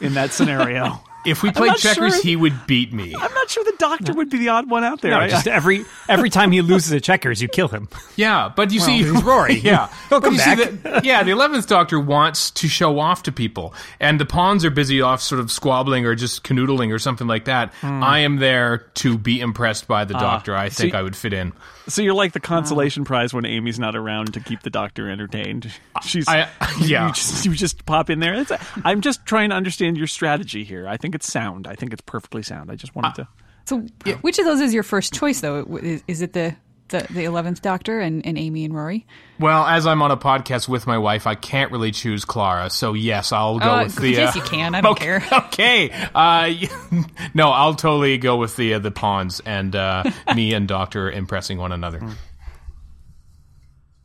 [0.00, 1.00] in that scenario.
[1.26, 3.14] if we played checkers, sure- he would beat me.
[3.14, 5.10] I'm not sure the Doctor would be the odd one out there.
[5.12, 7.88] No, I- just every every time he loses at checkers, you kill him.
[8.16, 9.54] Yeah, but you see, he's Rory.
[9.60, 10.58] yeah, He'll come back.
[10.58, 14.70] the- yeah, the eleventh Doctor wants to show off to people, and the Ponds are
[14.70, 17.72] busy off sort of squabbling or just canoodling or something like that.
[17.80, 18.02] Hmm.
[18.02, 20.54] I am there to be impressed by Ah, the Doctor.
[20.54, 21.52] I think see- I would fit in.
[21.88, 25.72] So you're like the consolation prize when Amy's not around to keep the doctor entertained.
[26.04, 26.48] She's I-
[26.82, 27.08] yeah.
[27.08, 28.34] You just, you just pop in there.
[28.34, 28.52] It's,
[28.84, 30.86] I'm just trying to understand your strategy here.
[30.86, 31.66] I think it's sound.
[31.66, 32.70] I think it's perfectly sound.
[32.70, 33.28] I just wanted to.
[33.66, 33.80] So,
[34.22, 35.64] which of those is your first choice, though?
[35.82, 36.56] Is, is it the
[36.88, 39.06] the the eleventh Doctor and, and Amy and Rory?
[39.38, 42.68] Well, as I'm on a podcast with my wife, I can't really choose Clara.
[42.70, 44.10] So yes, I'll go Oh, with the.
[44.10, 44.74] yes, uh, you can.
[44.74, 45.22] I don't okay, care.
[45.46, 45.90] Okay.
[46.14, 46.52] Uh,
[47.34, 50.02] no, I'll totally go with the uh, the Ponds and uh,
[50.34, 52.00] me and Doctor impressing one another.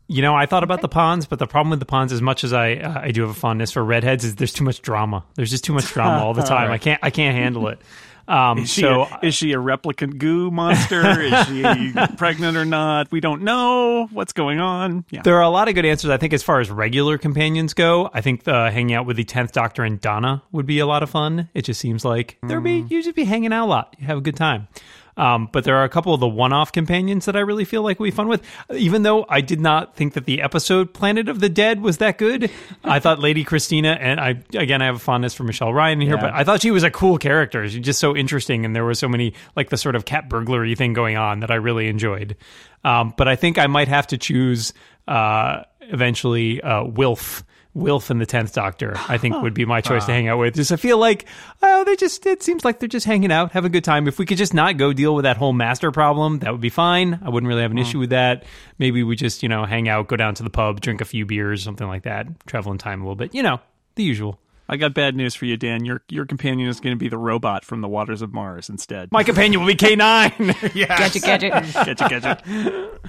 [0.07, 2.43] You know, I thought about the Ponds, but the problem with the Ponds, as much
[2.43, 5.23] as I uh, I do have a fondness for redheads, is there's too much drama.
[5.35, 6.71] There's just too much drama all the time.
[6.71, 7.79] I can't I can't handle it.
[8.27, 11.21] Um, Is she, so a, is she a replicant goo monster?
[11.21, 13.11] is she pregnant or not?
[13.11, 15.05] We don't know what's going on.
[15.11, 15.21] Yeah.
[15.21, 16.09] there are a lot of good answers.
[16.09, 19.23] I think as far as regular companions go, I think uh, hanging out with the
[19.25, 21.49] tenth Doctor and Donna would be a lot of fun.
[21.53, 24.17] It just seems like there'd be you just be hanging out a lot, you have
[24.17, 24.69] a good time.
[25.17, 27.99] Um, but there are a couple of the one-off companions that I really feel like
[28.01, 28.41] we fun with.
[28.73, 32.17] Even though I did not think that the episode Planet of the Dead was that
[32.17, 32.51] good,
[32.83, 36.15] I thought Lady Christina and I again I have a fondness for Michelle Ryan here,
[36.15, 36.21] Yeah.
[36.21, 37.67] but I thought she was a cool character.
[37.69, 40.75] She's just so interesting, and there was so many like the sort of cat burglary
[40.75, 42.35] thing going on that I really enjoyed.
[42.83, 44.73] Um, but I think I might have to choose
[45.07, 47.43] uh, eventually uh, Wilf.
[47.75, 50.55] Wilf and the Tenth Doctor, I think, would be my choice to hang out with.
[50.55, 51.25] Just I feel like,
[51.61, 54.07] oh, they just it seems like they're just hanging out, have a good time.
[54.07, 56.69] If we could just not go deal with that whole master problem, that would be
[56.69, 57.19] fine.
[57.21, 57.83] I wouldn't really have an hmm.
[57.83, 58.45] issue with that.
[58.79, 61.25] Maybe we just you know hang out, go down to the pub, drink a few
[61.25, 63.35] beers, something like that, travel in time a little bit.
[63.35, 63.59] You know,
[63.95, 64.39] the usual.
[64.69, 65.83] I got bad news for you, Dan.
[65.83, 69.11] Your your companion is going to be the robot from the waters of Mars instead.
[69.11, 70.31] My companion will be K nine.
[70.73, 70.87] yes.
[70.87, 71.51] Gadget, gadget.
[71.73, 73.01] Gadget, gadget.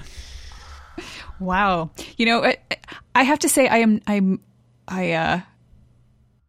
[1.39, 1.91] Wow.
[2.17, 2.57] You know, I,
[3.15, 4.41] I have to say, I am, I'm,
[4.87, 5.41] I, uh,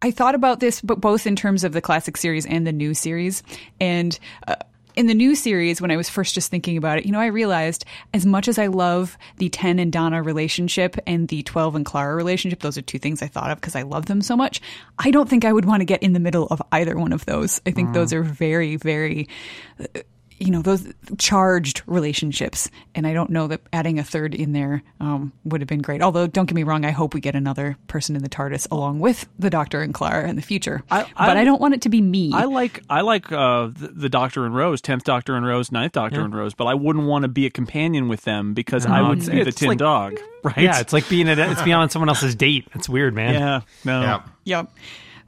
[0.00, 2.94] I thought about this, but both in terms of the classic series and the new
[2.94, 3.42] series.
[3.80, 4.56] And uh,
[4.98, 7.26] in the new series, when I was first just thinking about it, you know, I
[7.26, 11.86] realized as much as I love the 10 and Donna relationship and the 12 and
[11.86, 14.60] Clara relationship, those are two things I thought of because I love them so much.
[14.98, 17.24] I don't think I would want to get in the middle of either one of
[17.26, 17.60] those.
[17.64, 19.28] I think those are very, very.
[20.40, 20.86] You know those
[21.18, 25.68] charged relationships and i don't know that adding a third in there um, would have
[25.68, 28.28] been great although don't get me wrong i hope we get another person in the
[28.28, 31.60] tardis along with the doctor and clara in the future I- but I- i don't
[31.60, 34.80] want it to be me I like I like uh, the, the Doctor and Rose,
[34.80, 37.50] tenth Doctor and Rose, 9th Doctor and Rose, but I wouldn't want to be a
[37.50, 40.58] companion with them because I would it's- be the Tin like- Dog, right?
[40.58, 42.66] Yeah, it's like being at it's being on someone else's date.
[42.74, 43.34] It's weird, man.
[43.34, 44.22] yeah, no, Yeah.
[44.44, 44.70] Yep.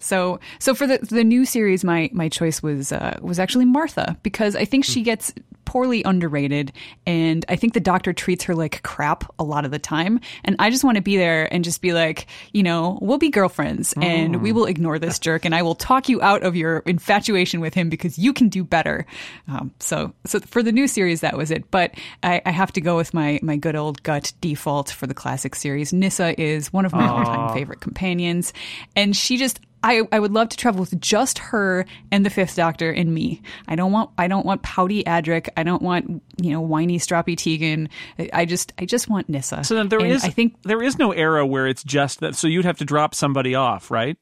[0.01, 4.17] So, so for the the new series, my my choice was uh, was actually Martha
[4.23, 5.33] because I think she gets
[5.71, 6.73] poorly underrated,
[7.07, 10.19] and I think the Doctor treats her like crap a lot of the time.
[10.43, 13.29] And I just want to be there and just be like, you know, we'll be
[13.29, 16.79] girlfriends, and we will ignore this jerk, and I will talk you out of your
[16.87, 19.07] infatuation with him because you can do better.
[19.47, 21.71] Um, so, so for the new series, that was it.
[21.71, 21.93] But
[22.25, 25.55] I, I have to go with my my good old gut default for the classic
[25.55, 25.93] series.
[25.93, 28.53] Nyssa is one of my all time favorite companions,
[28.97, 32.55] and she just I, I would love to travel with just her and the Fifth
[32.57, 33.41] Doctor and me.
[33.67, 35.49] I don't want I don't want pouty Adric.
[35.57, 37.89] I don't want you know whiny stroppy Tegan.
[38.33, 39.65] I- just I just want Nyssa.
[39.65, 42.35] So then there And is I think there is no era where it's just that.
[42.35, 44.17] So you'd have to drop somebody off, right?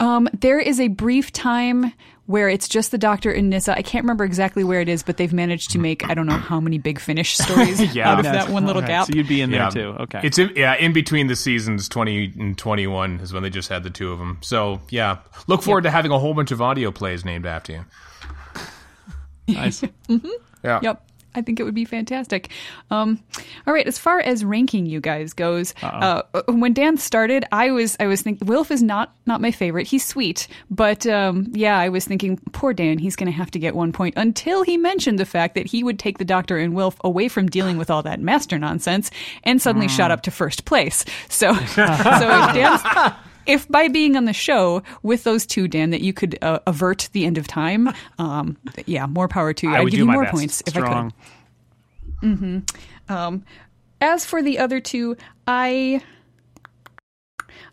[0.00, 1.92] um, there is a brief time
[2.28, 3.74] where it's just the Doctor and Nyssa.
[3.76, 6.34] I can't remember exactly where it is, but they've managed to make I don't know
[6.36, 8.12] how many Big Finish stories Yeah.
[8.12, 9.06] out of that one little all right, gap.
[9.06, 9.70] So you'd be in there Yeah.
[9.70, 9.96] too.
[10.00, 10.20] Okay.
[10.22, 13.82] It's in, yeah, in between the seasons 20 and 21 is when they just had
[13.82, 14.36] the two of them.
[14.42, 15.18] So, yeah.
[15.46, 17.84] Look forward to having a whole bunch of audio plays named after you.
[19.48, 19.80] nice.
[19.80, 20.28] mm-hmm.
[20.62, 20.80] Yeah.
[20.82, 21.07] Yep.
[21.34, 22.50] I think it would be fantastic.
[22.90, 23.22] Um,
[23.66, 27.96] all right, as far as ranking you guys goes, uh, when Dan started, I was
[28.00, 29.86] I was thinking Wilf is not not my favorite.
[29.86, 32.98] He's sweet, but um, yeah, I was thinking poor Dan.
[32.98, 35.84] He's going to have to get one point until he mentioned the fact that he
[35.84, 39.10] would take the Doctor and Wilf away from dealing with all that master nonsense
[39.44, 41.04] and suddenly shot up to first place.
[41.28, 41.74] So so if
[42.54, 42.82] Dan's
[43.48, 47.08] if by being on the show with those two, Dan, that you could uh, avert
[47.12, 48.56] the end of time, um,
[48.86, 49.74] yeah, more power to you.
[49.74, 50.34] I I'd give you more best.
[50.34, 51.12] points if I Strong.
[52.20, 52.62] could.
[53.08, 53.44] Um,
[54.00, 56.02] as for the other two, I,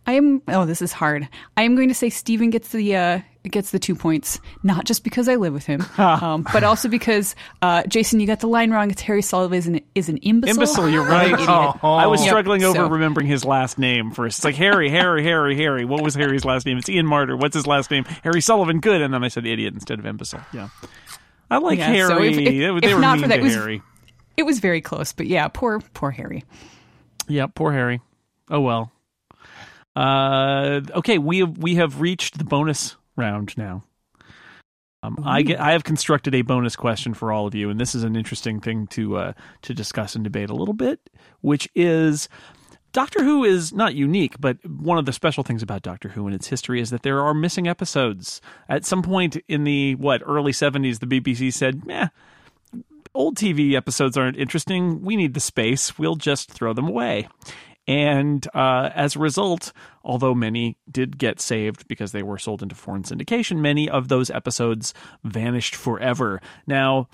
[0.08, 0.42] I am.
[0.48, 1.28] Oh, this is hard.
[1.58, 3.20] I am going to say Steven gets the uh,
[3.52, 7.36] gets the two points, not just because I live with him, um, but also because
[7.62, 8.92] uh, Jason, you got the line wrong.
[8.92, 10.56] It's Harry Sullivan is an, is an imbecile.
[10.56, 11.32] Imbecile, you're right.
[11.34, 11.50] Idiot.
[11.50, 14.40] I was Yep, struggling over so- remembering his last name first.
[14.40, 15.86] It's like Harry, Harry, Harry, Harry.
[15.86, 16.78] What was Harry's last name?
[16.78, 17.40] It's Ian Marter.
[17.40, 18.04] What's his last name?
[18.24, 18.80] Harry Sullivan.
[18.80, 19.02] Good.
[19.02, 20.42] And then I said idiot instead of imbecile.
[20.54, 20.70] Yeah.
[21.50, 22.08] I like Yeah, Harry.
[22.08, 23.82] so if- if- they if were not mean for that, to it was- Harry.
[24.38, 26.44] It was very close, but yeah, poor poor Harry.
[27.28, 28.02] Yeah, poor Harry.
[28.50, 28.92] Oh well.
[29.96, 33.84] Uh, okay, we have we have reached the bonus round now.
[35.04, 37.94] Um, I get I have constructed a bonus question for all of you, and this
[37.94, 41.00] is an interesting thing to uh, to discuss and debate a little bit,
[41.42, 42.28] which is
[42.92, 46.36] Doctor Who is not unique, but one of the special things about Doctor Who and
[46.36, 48.42] its history is that there are missing episodes.
[48.68, 52.08] At some point in the what early seventies, the BBC said, "Meh,
[53.14, 55.02] old TV episodes aren't interesting.
[55.02, 55.98] We need the space.
[55.98, 57.28] We'll just throw them away.
[57.88, 59.72] And uh, as a result,
[60.06, 64.30] although many did get saved because they were sold into foreign syndication, many of those
[64.30, 66.40] episodes vanished forever.
[66.68, 67.10] Now,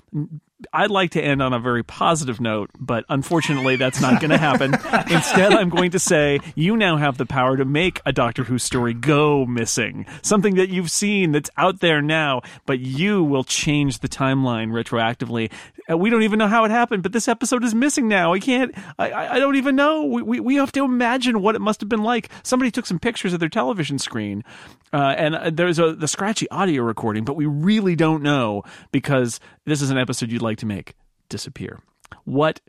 [0.72, 4.38] I'd like to end on a very positive note, but unfortunately, that's not going to
[4.38, 4.74] happen.
[5.12, 8.58] Instead, I'm going to say you now have the power to make a Doctor Who
[8.58, 10.06] story go missing.
[10.22, 15.50] Something that you've seen that's out there now, but you will change the timeline retroactively.
[15.90, 18.32] Uh, We don't even know how it happened, but this episode is missing now.
[18.32, 20.04] I can't, I, I I don't even know.
[20.04, 22.28] We, we, we have to imagine what it must have been like.
[22.44, 24.44] Somebody took some pictures of their television screen,
[24.92, 29.40] uh, and uh, there's a the scratchy audio recording, but we really don't know because
[29.64, 30.94] this is an episode you'd like to make
[31.28, 31.80] disappear.
[32.24, 32.60] What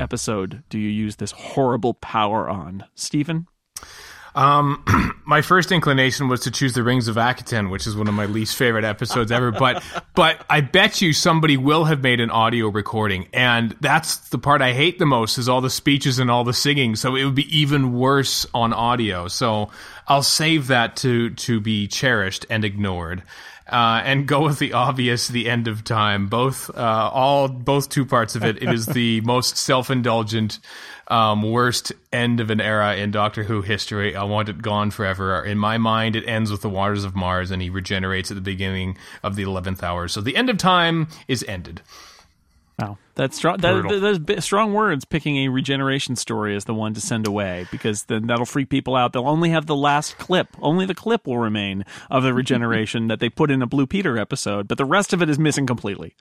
[0.00, 3.46] episode do you use this horrible power on, Stephen?
[4.36, 4.84] Um,
[5.24, 8.26] my first inclination was to choose the Rings of Akhaten, which is one of my
[8.26, 9.50] least favorite episodes ever.
[9.50, 9.82] But,
[10.14, 14.60] but I bet you somebody will have made an audio recording, and that's the part
[14.60, 16.94] I hate the most is all the speeches and all the singing.
[16.94, 19.26] So it would be even worse on audio.
[19.28, 19.70] So
[20.06, 23.22] I'll save that to to be cherished and ignored.
[23.68, 26.28] Uh, and go with the obvious, the end of time.
[26.28, 28.62] Both, uh, all, both two parts of it.
[28.62, 30.60] It is the most self-indulgent,
[31.08, 34.16] um, worst end of an era in Doctor Who history.
[34.16, 35.44] I want it gone forever.
[35.44, 38.40] In my mind, it ends with the waters of Mars, and he regenerates at the
[38.40, 40.08] beginning of the eleventh hour.
[40.08, 41.82] So the end of time is ended.
[42.78, 43.56] Wow, that's strong.
[43.58, 44.18] That, Brutal.
[44.18, 45.06] there's strong words.
[45.06, 48.94] Picking a regeneration story as the one to send away because then that'll freak people
[48.94, 49.14] out.
[49.14, 50.48] They'll only have the last clip.
[50.60, 54.18] Only the clip will remain of the regeneration that they put in a Blue Peter
[54.18, 56.14] episode, but the rest of it is missing completely.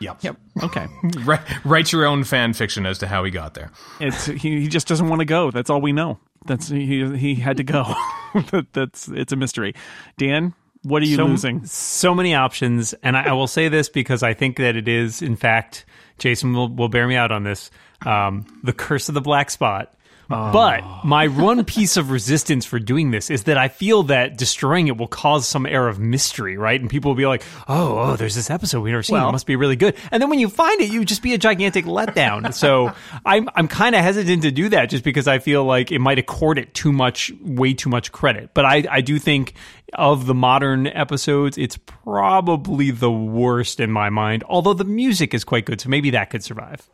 [0.00, 0.22] Yep.
[0.22, 0.36] Yep.
[0.60, 0.88] Okay.
[1.24, 3.70] Write, write your own fan fiction as to how he got there.
[4.00, 5.52] It's he, he just doesn't want to go.
[5.52, 6.18] That's all we know.
[6.46, 7.84] That's he he had to go.
[8.50, 9.76] that, that's it's a mystery.
[10.16, 11.64] Dan, what are you so, losing?
[11.64, 15.22] So many options, and I, I will say this because I think that it is,
[15.22, 15.84] in fact,
[16.18, 17.70] Jason will will bear me out on this.
[18.04, 19.94] Um, the Curse of the Black Spot.
[20.28, 24.88] But my one piece of resistance for doing this is that I feel that destroying
[24.88, 26.78] it will cause some air of mystery, right?
[26.78, 29.14] And people will be like, "Oh, oh, there's this episode we never seen.
[29.14, 31.32] Well- it must be really good." And then when you find it, you just be
[31.32, 32.52] a gigantic letdown.
[32.52, 32.92] so
[33.24, 36.18] I'm I'm kind of hesitant to do that just because I feel like it might
[36.18, 38.50] accord it too much, way too much credit.
[38.52, 39.54] But I I do think
[39.94, 44.44] of the modern episodes, it's probably the worst in my mind.
[44.46, 46.86] Although the music is quite good, so maybe that could survive.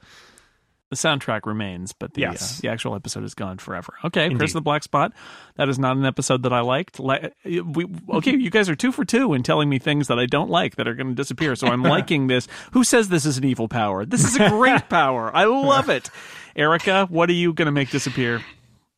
[0.95, 2.59] The soundtrack remains, but the Yes.
[2.59, 3.95] uh, the actual episode is gone forever.
[4.05, 4.39] Okay, Indeed.
[4.41, 5.13] Curse of the Black Spot.
[5.57, 7.01] That is not an episode that I liked.
[7.01, 10.27] Li- we, okay, you guys are two for two in telling me things that I
[10.27, 11.57] don't like that are going to disappear.
[11.57, 12.47] So I'm liking this.
[12.73, 14.05] Who says this is an evil power?
[14.05, 15.35] This is a great power.
[15.35, 16.11] I love it.
[16.55, 18.41] Erika, what are you going to make disappear?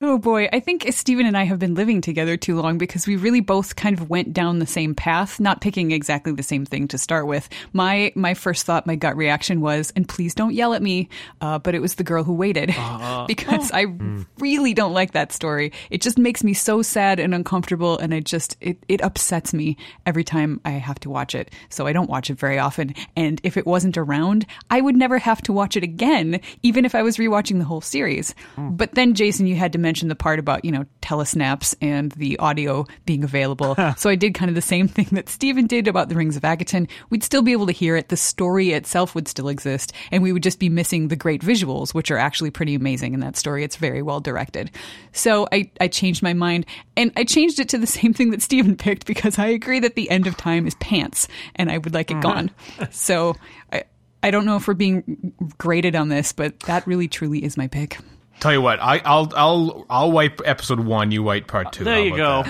[0.03, 3.17] Oh boy, I think Stephen and I have been living together too long because we
[3.17, 6.87] really both kind of went down the same path, not picking exactly the same thing
[6.89, 7.49] to start with.
[7.73, 11.09] My my first thought, my gut reaction was, and please don't yell at me,
[11.41, 13.25] uh, but it was the girl who waited uh-huh.
[13.29, 13.75] because oh.
[13.75, 14.25] I hmm.
[14.37, 15.73] really don't like that story.
[15.89, 19.79] It just makes me so sad and uncomfortable, and I just it it upsets me
[20.05, 21.51] every time I have to watch it.
[21.71, 22.95] So I don't watch it very often.
[23.17, 26.95] And if it wasn't around, I would never have to watch it again, even if
[26.95, 28.35] I was rewatching the whole series.
[28.57, 28.77] Hmm.
[28.77, 32.37] But then, Jason, you had to mention the part about you know telesnaps and the
[32.41, 33.77] audio being available.
[33.97, 36.43] so I did kind of the same thing that Stephen did about the Rings of
[36.43, 36.89] Akhaten.
[37.09, 38.09] We'd still be able to hear it.
[38.09, 41.95] The story itself would still exist, and we would just be missing the great visuals,
[41.95, 43.63] which are actually pretty amazing in that story.
[43.63, 44.73] It's very well directed.
[45.13, 48.43] So I, I changed my mind, and I changed it to the same thing that
[48.43, 51.95] Stephen picked because I agree that the end of time is pants, and I would
[51.95, 52.23] like it mm-hmm.
[52.23, 52.51] gone.
[52.91, 53.37] So
[53.73, 53.85] I.
[54.23, 57.69] I don't know if we're being graded on this, but that really truly is my
[57.69, 57.99] pick.
[58.39, 61.11] Tell you what, I, I'll I'll I'll wipe episode one.
[61.11, 61.85] You wipe part two.
[61.85, 62.45] There How you go.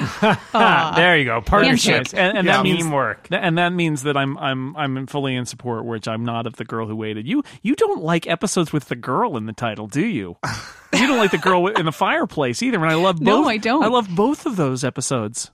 [0.97, 1.41] There you go.
[1.41, 1.95] Partnership.
[1.95, 2.19] Handshake.
[2.19, 3.29] and, and that means teamwork.
[3.31, 6.65] and that means that I'm I'm I'm fully in support, which I'm not of the
[6.65, 7.29] girl who waited.
[7.29, 10.37] You you don't like episodes with the girl in the title, do you?
[10.93, 12.79] you don't like the girl in the fireplace either.
[12.79, 13.25] And I love both.
[13.25, 13.85] No, I don't.
[13.85, 15.53] I love both of those episodes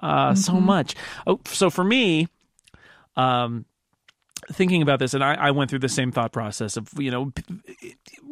[0.00, 0.94] uh, so much.
[1.26, 2.28] Oh, so for me,
[3.16, 3.64] um,
[4.52, 7.32] thinking about this, and I, I went through the same thought process of you know
[7.34, 7.81] p-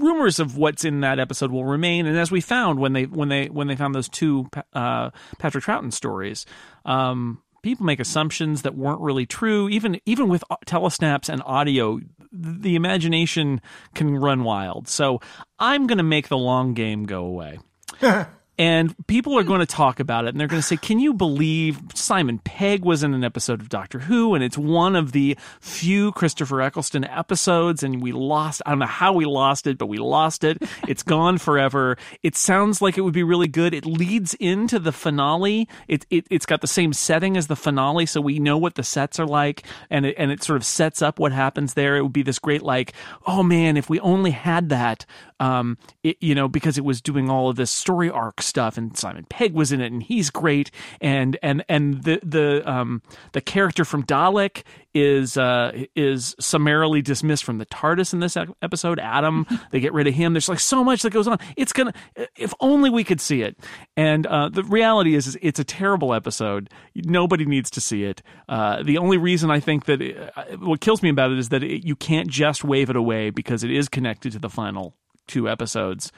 [0.00, 3.28] rumors of what's in that episode will remain, and as we found when they when
[3.28, 6.46] they when they found those two uh, Patrick Troughton stories.
[6.84, 9.68] Um, People make assumptions that weren't really true.
[9.68, 12.00] Even even with telesnaps and audio,
[12.32, 13.60] the imagination
[13.94, 14.88] can run wild.
[14.88, 15.20] So
[15.58, 17.58] I'm going to make the long game go away.
[18.60, 19.48] And people are hmm.
[19.48, 22.84] going to talk about it and they're going to say, Can you believe Simon Pegg
[22.84, 24.34] was in an episode of Doctor Who?
[24.34, 27.82] And it's one of the few Christopher Eccleston episodes.
[27.82, 30.62] And we lost, I don't know how we lost it, but we lost it.
[30.88, 31.96] It's gone forever.
[32.22, 33.74] It sounds like it would be really good.
[33.74, 35.68] It leads into the finale.
[35.86, 38.06] It, it, it's got the same setting as the finale.
[38.06, 39.62] So we know what the sets are like.
[39.88, 41.96] And it, and it sort of sets up what happens there.
[41.96, 42.92] It would be this great, like,
[43.24, 45.06] oh man, if we only had that,
[45.40, 48.96] um, it, you know, because it was doing all of this story arc stuff, and
[48.96, 53.40] Simon Pegg was in it, and he's great, and and and the the um the
[53.40, 59.00] character from Dalek is uh is summarily dismissed from the TARDIS in this episode.
[59.00, 60.34] Adam, they get rid of him.
[60.34, 61.38] There's like so much that goes on.
[61.56, 61.94] It's gonna,
[62.36, 63.58] if only we could see it.
[63.96, 66.68] And uh, the reality is, is, it's a terrible episode.
[66.94, 68.22] Nobody needs to see it.
[68.48, 71.48] Uh, the only reason I think that it, uh, what kills me about it is
[71.48, 74.96] that it, you can't just wave it away because it is connected to the final
[75.30, 76.12] two episodes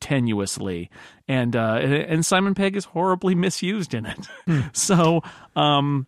[0.00, 0.88] tenuously
[1.28, 4.18] and uh and Simon Pegg is horribly misused in it.
[4.76, 5.22] so
[5.54, 6.06] um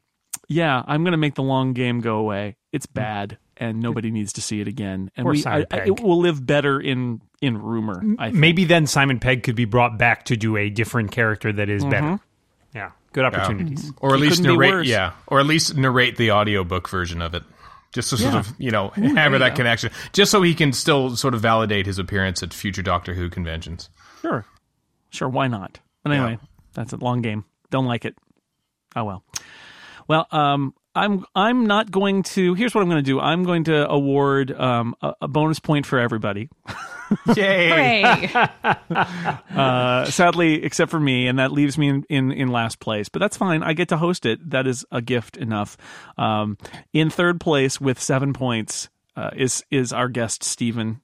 [0.50, 2.56] yeah, I'm going to make the long game go away.
[2.72, 5.10] It's bad and nobody needs to see it again.
[5.14, 5.88] And Poor we Simon I, I- Pegg.
[5.88, 8.38] it will live better in in rumor, I think.
[8.38, 11.84] Maybe then Simon Pegg could be brought back to do a different character that is
[11.84, 12.18] better.
[12.74, 13.92] Yeah, good opportunities.
[13.98, 14.70] or at He least narrate.
[14.72, 14.86] worse.
[14.88, 17.42] Yeah, or at least narrate the audiobook version of it.
[17.94, 19.90] Just to sort of, you know, hammer that connection.
[20.12, 23.88] Just so he can still sort of validate his appearance at future Doctor Who conventions.
[24.20, 24.44] Sure.
[25.10, 25.80] Sure, why not?
[26.02, 26.38] But anyway,
[26.74, 27.44] that's a long game.
[27.70, 28.14] Don't like it.
[28.94, 29.24] Oh well.
[30.06, 32.54] Well, um, I'm I'm not going to.
[32.54, 33.20] Here's what I'm going to do.
[33.20, 36.48] I'm going to award um, a, a bonus point for everybody.
[37.36, 38.28] Yay!
[39.58, 43.08] Uh, sadly, except for me, and that leaves me in, in, in last place.
[43.08, 43.62] But that's fine.
[43.64, 44.50] I get to host it.
[44.50, 45.76] That is a gift enough.
[46.16, 46.58] Um,
[46.92, 51.00] in third place with seven points uh, is is our guest Stephen.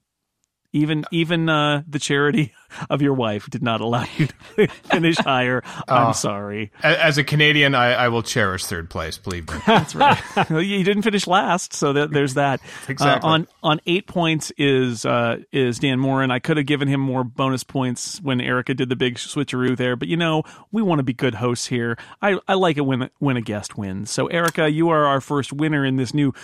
[0.74, 2.52] Even even uh, the charity
[2.90, 5.62] of your wife did not allow you to finish higher.
[5.86, 6.72] I'm sorry.
[6.82, 9.16] As a Canadian, I, I will cherish third place.
[9.16, 9.58] Believe me.
[9.66, 10.20] That's right.
[10.50, 12.60] You didn't finish last, so that, there's that.
[12.88, 13.28] Exactly.
[13.28, 16.32] Uh, on on eight points is uh, is Dan Moren.
[16.32, 19.94] I could have given him more bonus points when Erika did the big switcheroo there,
[19.94, 21.96] but you know we want to be good hosts here.
[22.20, 24.10] I, I like it when when a guest wins.
[24.10, 26.34] So Erika, you are our first winner in this new.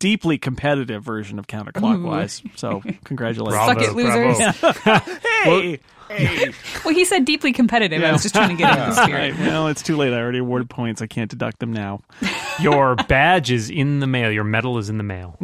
[0.00, 2.42] Deeply competitive version of counterclockwise.
[2.42, 2.56] Mm-hmm.
[2.56, 3.64] So, congratulations.
[3.64, 5.16] Suck it, losers.
[6.10, 6.50] Hey,
[6.84, 8.02] Well, he said deeply competitive.
[8.02, 9.32] I was just trying to get in the All spirit.
[9.34, 10.12] right, well, it's too late.
[10.12, 11.00] I already awarded points.
[11.00, 12.00] I can't deduct them now.
[12.60, 14.32] Your badge is in the mail.
[14.32, 15.36] Your medal is in the mail.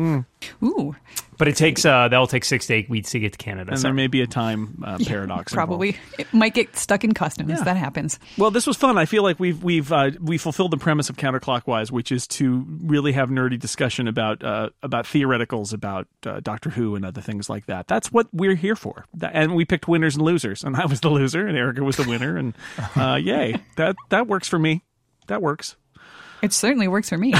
[0.64, 0.96] Ooh,
[1.38, 3.72] But it takes uh, that'll take six to eight weeks to get to Canada.
[3.72, 5.52] And so- there may be a time uh, paradox.
[5.52, 5.52] involved.
[5.52, 5.96] probably.
[6.18, 7.50] It might get stuck in customs.
[7.50, 7.64] Yeah.
[7.64, 8.18] That happens.
[8.38, 8.96] Well, this was fun.
[8.98, 12.64] I feel like we've we've uh, we fulfilled the premise of counterclockwise, which is to
[12.82, 17.50] really have nerdy discussion about uh, about theoreticals about uh, Doctor Who and other things
[17.50, 17.86] like that.
[17.86, 19.04] That's what we're here for.
[19.14, 21.96] That, and we picked winners and losers, and I was the loser, and Erika was
[21.96, 22.54] the winner, and
[22.96, 24.82] uh, yay, that that works for me.
[25.26, 25.76] That works.
[26.42, 27.32] It certainly works for me.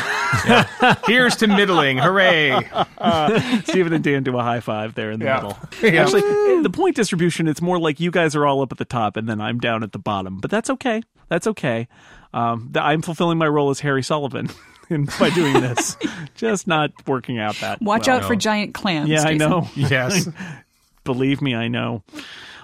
[1.07, 1.99] Here's to middling.
[1.99, 2.59] Hooray!
[3.64, 5.34] Stephen and Dan do a high five there in the Yeah.
[5.36, 5.59] middle.
[5.82, 6.03] Yeah.
[6.03, 8.84] Actually, in the point distribution, it's more like you guys are all up at the
[8.84, 10.38] top and then I'm down at the bottom.
[10.40, 11.03] But that's okay.
[11.28, 11.88] That's okay.
[12.32, 14.49] Um, I'm fulfilling my role as Harry Sullivan
[14.90, 15.97] in, by doing this.
[16.34, 17.80] Just not working out that.
[17.82, 18.16] Watch well.
[18.18, 19.09] out for giant clams.
[19.11, 19.68] Yeah, I know.
[19.74, 20.28] Yes.
[21.05, 22.03] Believe me, I know.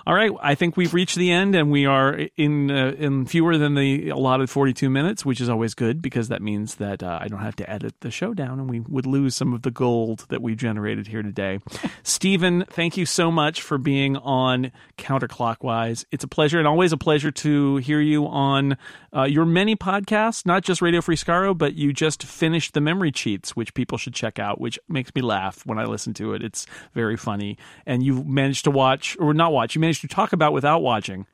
[0.05, 3.57] All right, I think we've reached the end, and we are in uh, in fewer
[3.57, 7.18] than the allotted forty two minutes, which is always good because that means that uh,
[7.20, 9.70] I don't have to edit the show down, and we would lose some of the
[9.70, 11.61] gold that we generated here today.
[12.03, 16.05] Stephen, thank you so much for being on Counterclockwise.
[16.11, 18.76] It's a pleasure, and always a pleasure to hear you on
[19.14, 23.12] uh, your many podcasts, not just Radio Free Skaro, but you just finished the Memory
[23.12, 26.42] Cheats, which people should check out, which makes me laugh when I listen to it.
[26.42, 29.76] It's very funny, and you managed to watch or not watch.
[29.76, 31.26] You managed to talk about without watching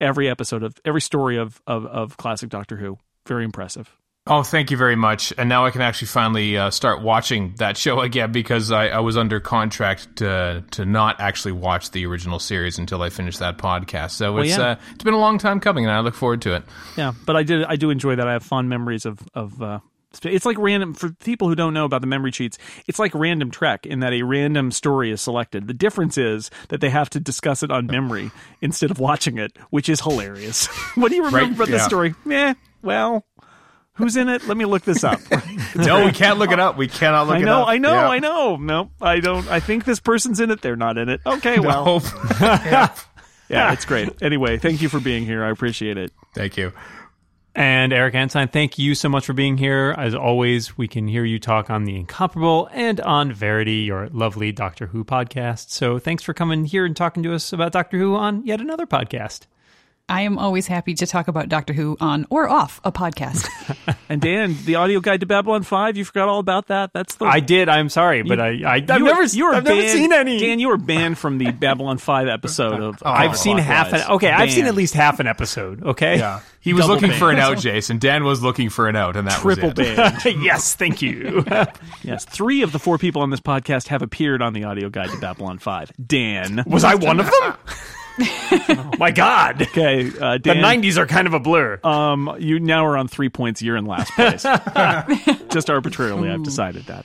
[0.00, 2.98] every episode of every story of of, of classic Doctor Who.
[3.26, 3.96] Very impressive.
[4.26, 5.34] Oh, thank you very much.
[5.36, 9.00] And now I can actually finally uh, start watching that show again because I, I
[9.00, 13.58] was under contract to to not actually watch the original series until I finished that
[13.58, 14.12] podcast.
[14.12, 14.62] So it's yeah.
[14.62, 16.62] uh, it's been a long time coming, and I look forward to it.
[16.96, 17.64] Yeah, but I did.
[17.64, 18.26] I do enjoy that.
[18.26, 19.60] I have fond memories of of.
[19.60, 19.80] Uh,
[20.22, 22.58] it's like random for people who don't know about the memory cheats.
[22.86, 25.66] It's like random Trek in that a random story is selected.
[25.66, 29.56] The difference is that they have to discuss it on memory instead of watching it,
[29.70, 30.66] which is hilarious.
[30.94, 32.14] what do you remember Right, about this story?
[32.24, 32.54] Meh.
[32.82, 33.24] Well,
[33.94, 34.46] who's in it?
[34.46, 35.20] Let me look this up.
[35.76, 36.76] no, we can't look it up.
[36.76, 37.68] We cannot look I it know, up.
[37.68, 38.08] I know, Yeah.
[38.08, 38.56] I know.
[38.56, 39.48] No, I don't.
[39.48, 40.60] I think this person's in it.
[40.62, 41.20] They're not in it.
[41.24, 42.02] Okay, well.
[42.40, 42.94] Yeah.
[43.48, 44.22] yeah, it's great.
[44.22, 45.44] Anyway, thank you for being here.
[45.44, 46.12] I appreciate it.
[46.34, 46.72] Thank you.
[47.56, 49.94] And Erika Ensign, thank you so much for being here.
[49.96, 54.50] As always, we can hear you talk on The Incomparable and on Verity, your lovely
[54.50, 55.70] Doctor Who podcast.
[55.70, 58.86] So thanks for coming here and talking to us about Doctor Who on yet another
[58.86, 59.46] podcast.
[60.08, 63.48] I am always happy to talk about Doctor Who on or off a podcast.
[64.06, 66.92] And Dan, the audio guide to Babylon Five, you forgot all about that.
[66.92, 67.70] That's the I did.
[67.70, 70.38] I'm sorry, but I, I I've you never you were I've never seen any.
[70.38, 73.02] Dan, you were banned from the Babylon Five episode of.
[73.04, 74.02] Oh, I've seen half an.
[74.10, 75.82] Okay, I've seen at least half an episode.
[75.82, 76.18] Okay.
[76.18, 76.40] Yeah.
[76.60, 77.98] He was Double looking for an out, Jason.
[77.98, 79.96] Dan was looking for an out, and that triple was it.
[79.96, 80.24] banned.
[80.44, 80.74] yes.
[80.74, 81.44] Thank you.
[82.02, 85.10] yes, three of the four people on this podcast have appeared on the audio guide
[85.10, 85.90] to Babylon Five.
[86.06, 87.54] Dan, Was I one of them?
[88.98, 89.62] My God.
[89.62, 91.80] okay, uh, The '90s are kind of a blur.
[91.82, 93.60] Um, you now are on three points.
[93.62, 94.42] You're in last place.
[95.50, 97.04] Just arbitrarily, I've decided that.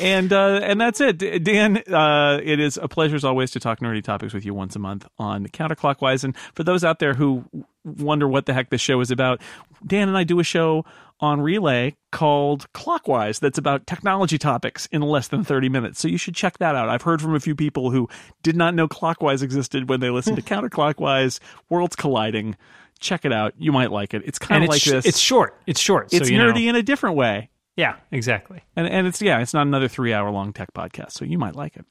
[0.00, 1.78] And uh, and that's it, Dan.
[1.92, 4.78] Uh, it is a pleasure as always to talk nerdy topics with you once a
[4.78, 6.22] month on Counterclockwise.
[6.22, 7.44] And for those out there who
[7.84, 9.40] wonder what the heck this show is about,
[9.86, 10.84] Dan and I do a show
[11.20, 16.00] on Relay called Clockwise that's about technology topics in less than 30 minutes.
[16.00, 16.88] So you should check that out.
[16.88, 18.08] I've heard from a few people who
[18.42, 22.56] did not know Clockwise existed when they listened to Counterclockwise, Worlds Colliding.
[23.00, 23.54] Check it out.
[23.58, 24.22] You might like it.
[24.24, 25.06] It's kind of like sh- this.
[25.06, 25.56] it's short.
[25.66, 26.12] It's short.
[26.12, 26.52] It's so, you know.
[26.52, 27.50] nerdy in a different way.
[27.76, 28.62] Yeah, exactly.
[28.76, 31.56] And and it's yeah, it's not another three hour long tech podcast, so you might
[31.56, 31.86] like it.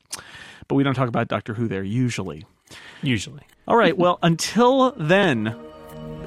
[0.67, 2.45] But we don't talk about Doctor Who there usually.
[3.01, 3.41] Usually.
[3.67, 5.55] All right, well, until then,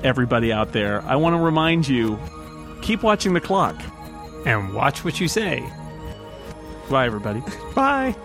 [0.04, 2.18] everybody out there, I want to remind you
[2.82, 3.80] keep watching the clock.
[4.44, 5.64] And watch what you say.
[6.90, 7.42] Bye, everybody.
[7.74, 8.16] Bye.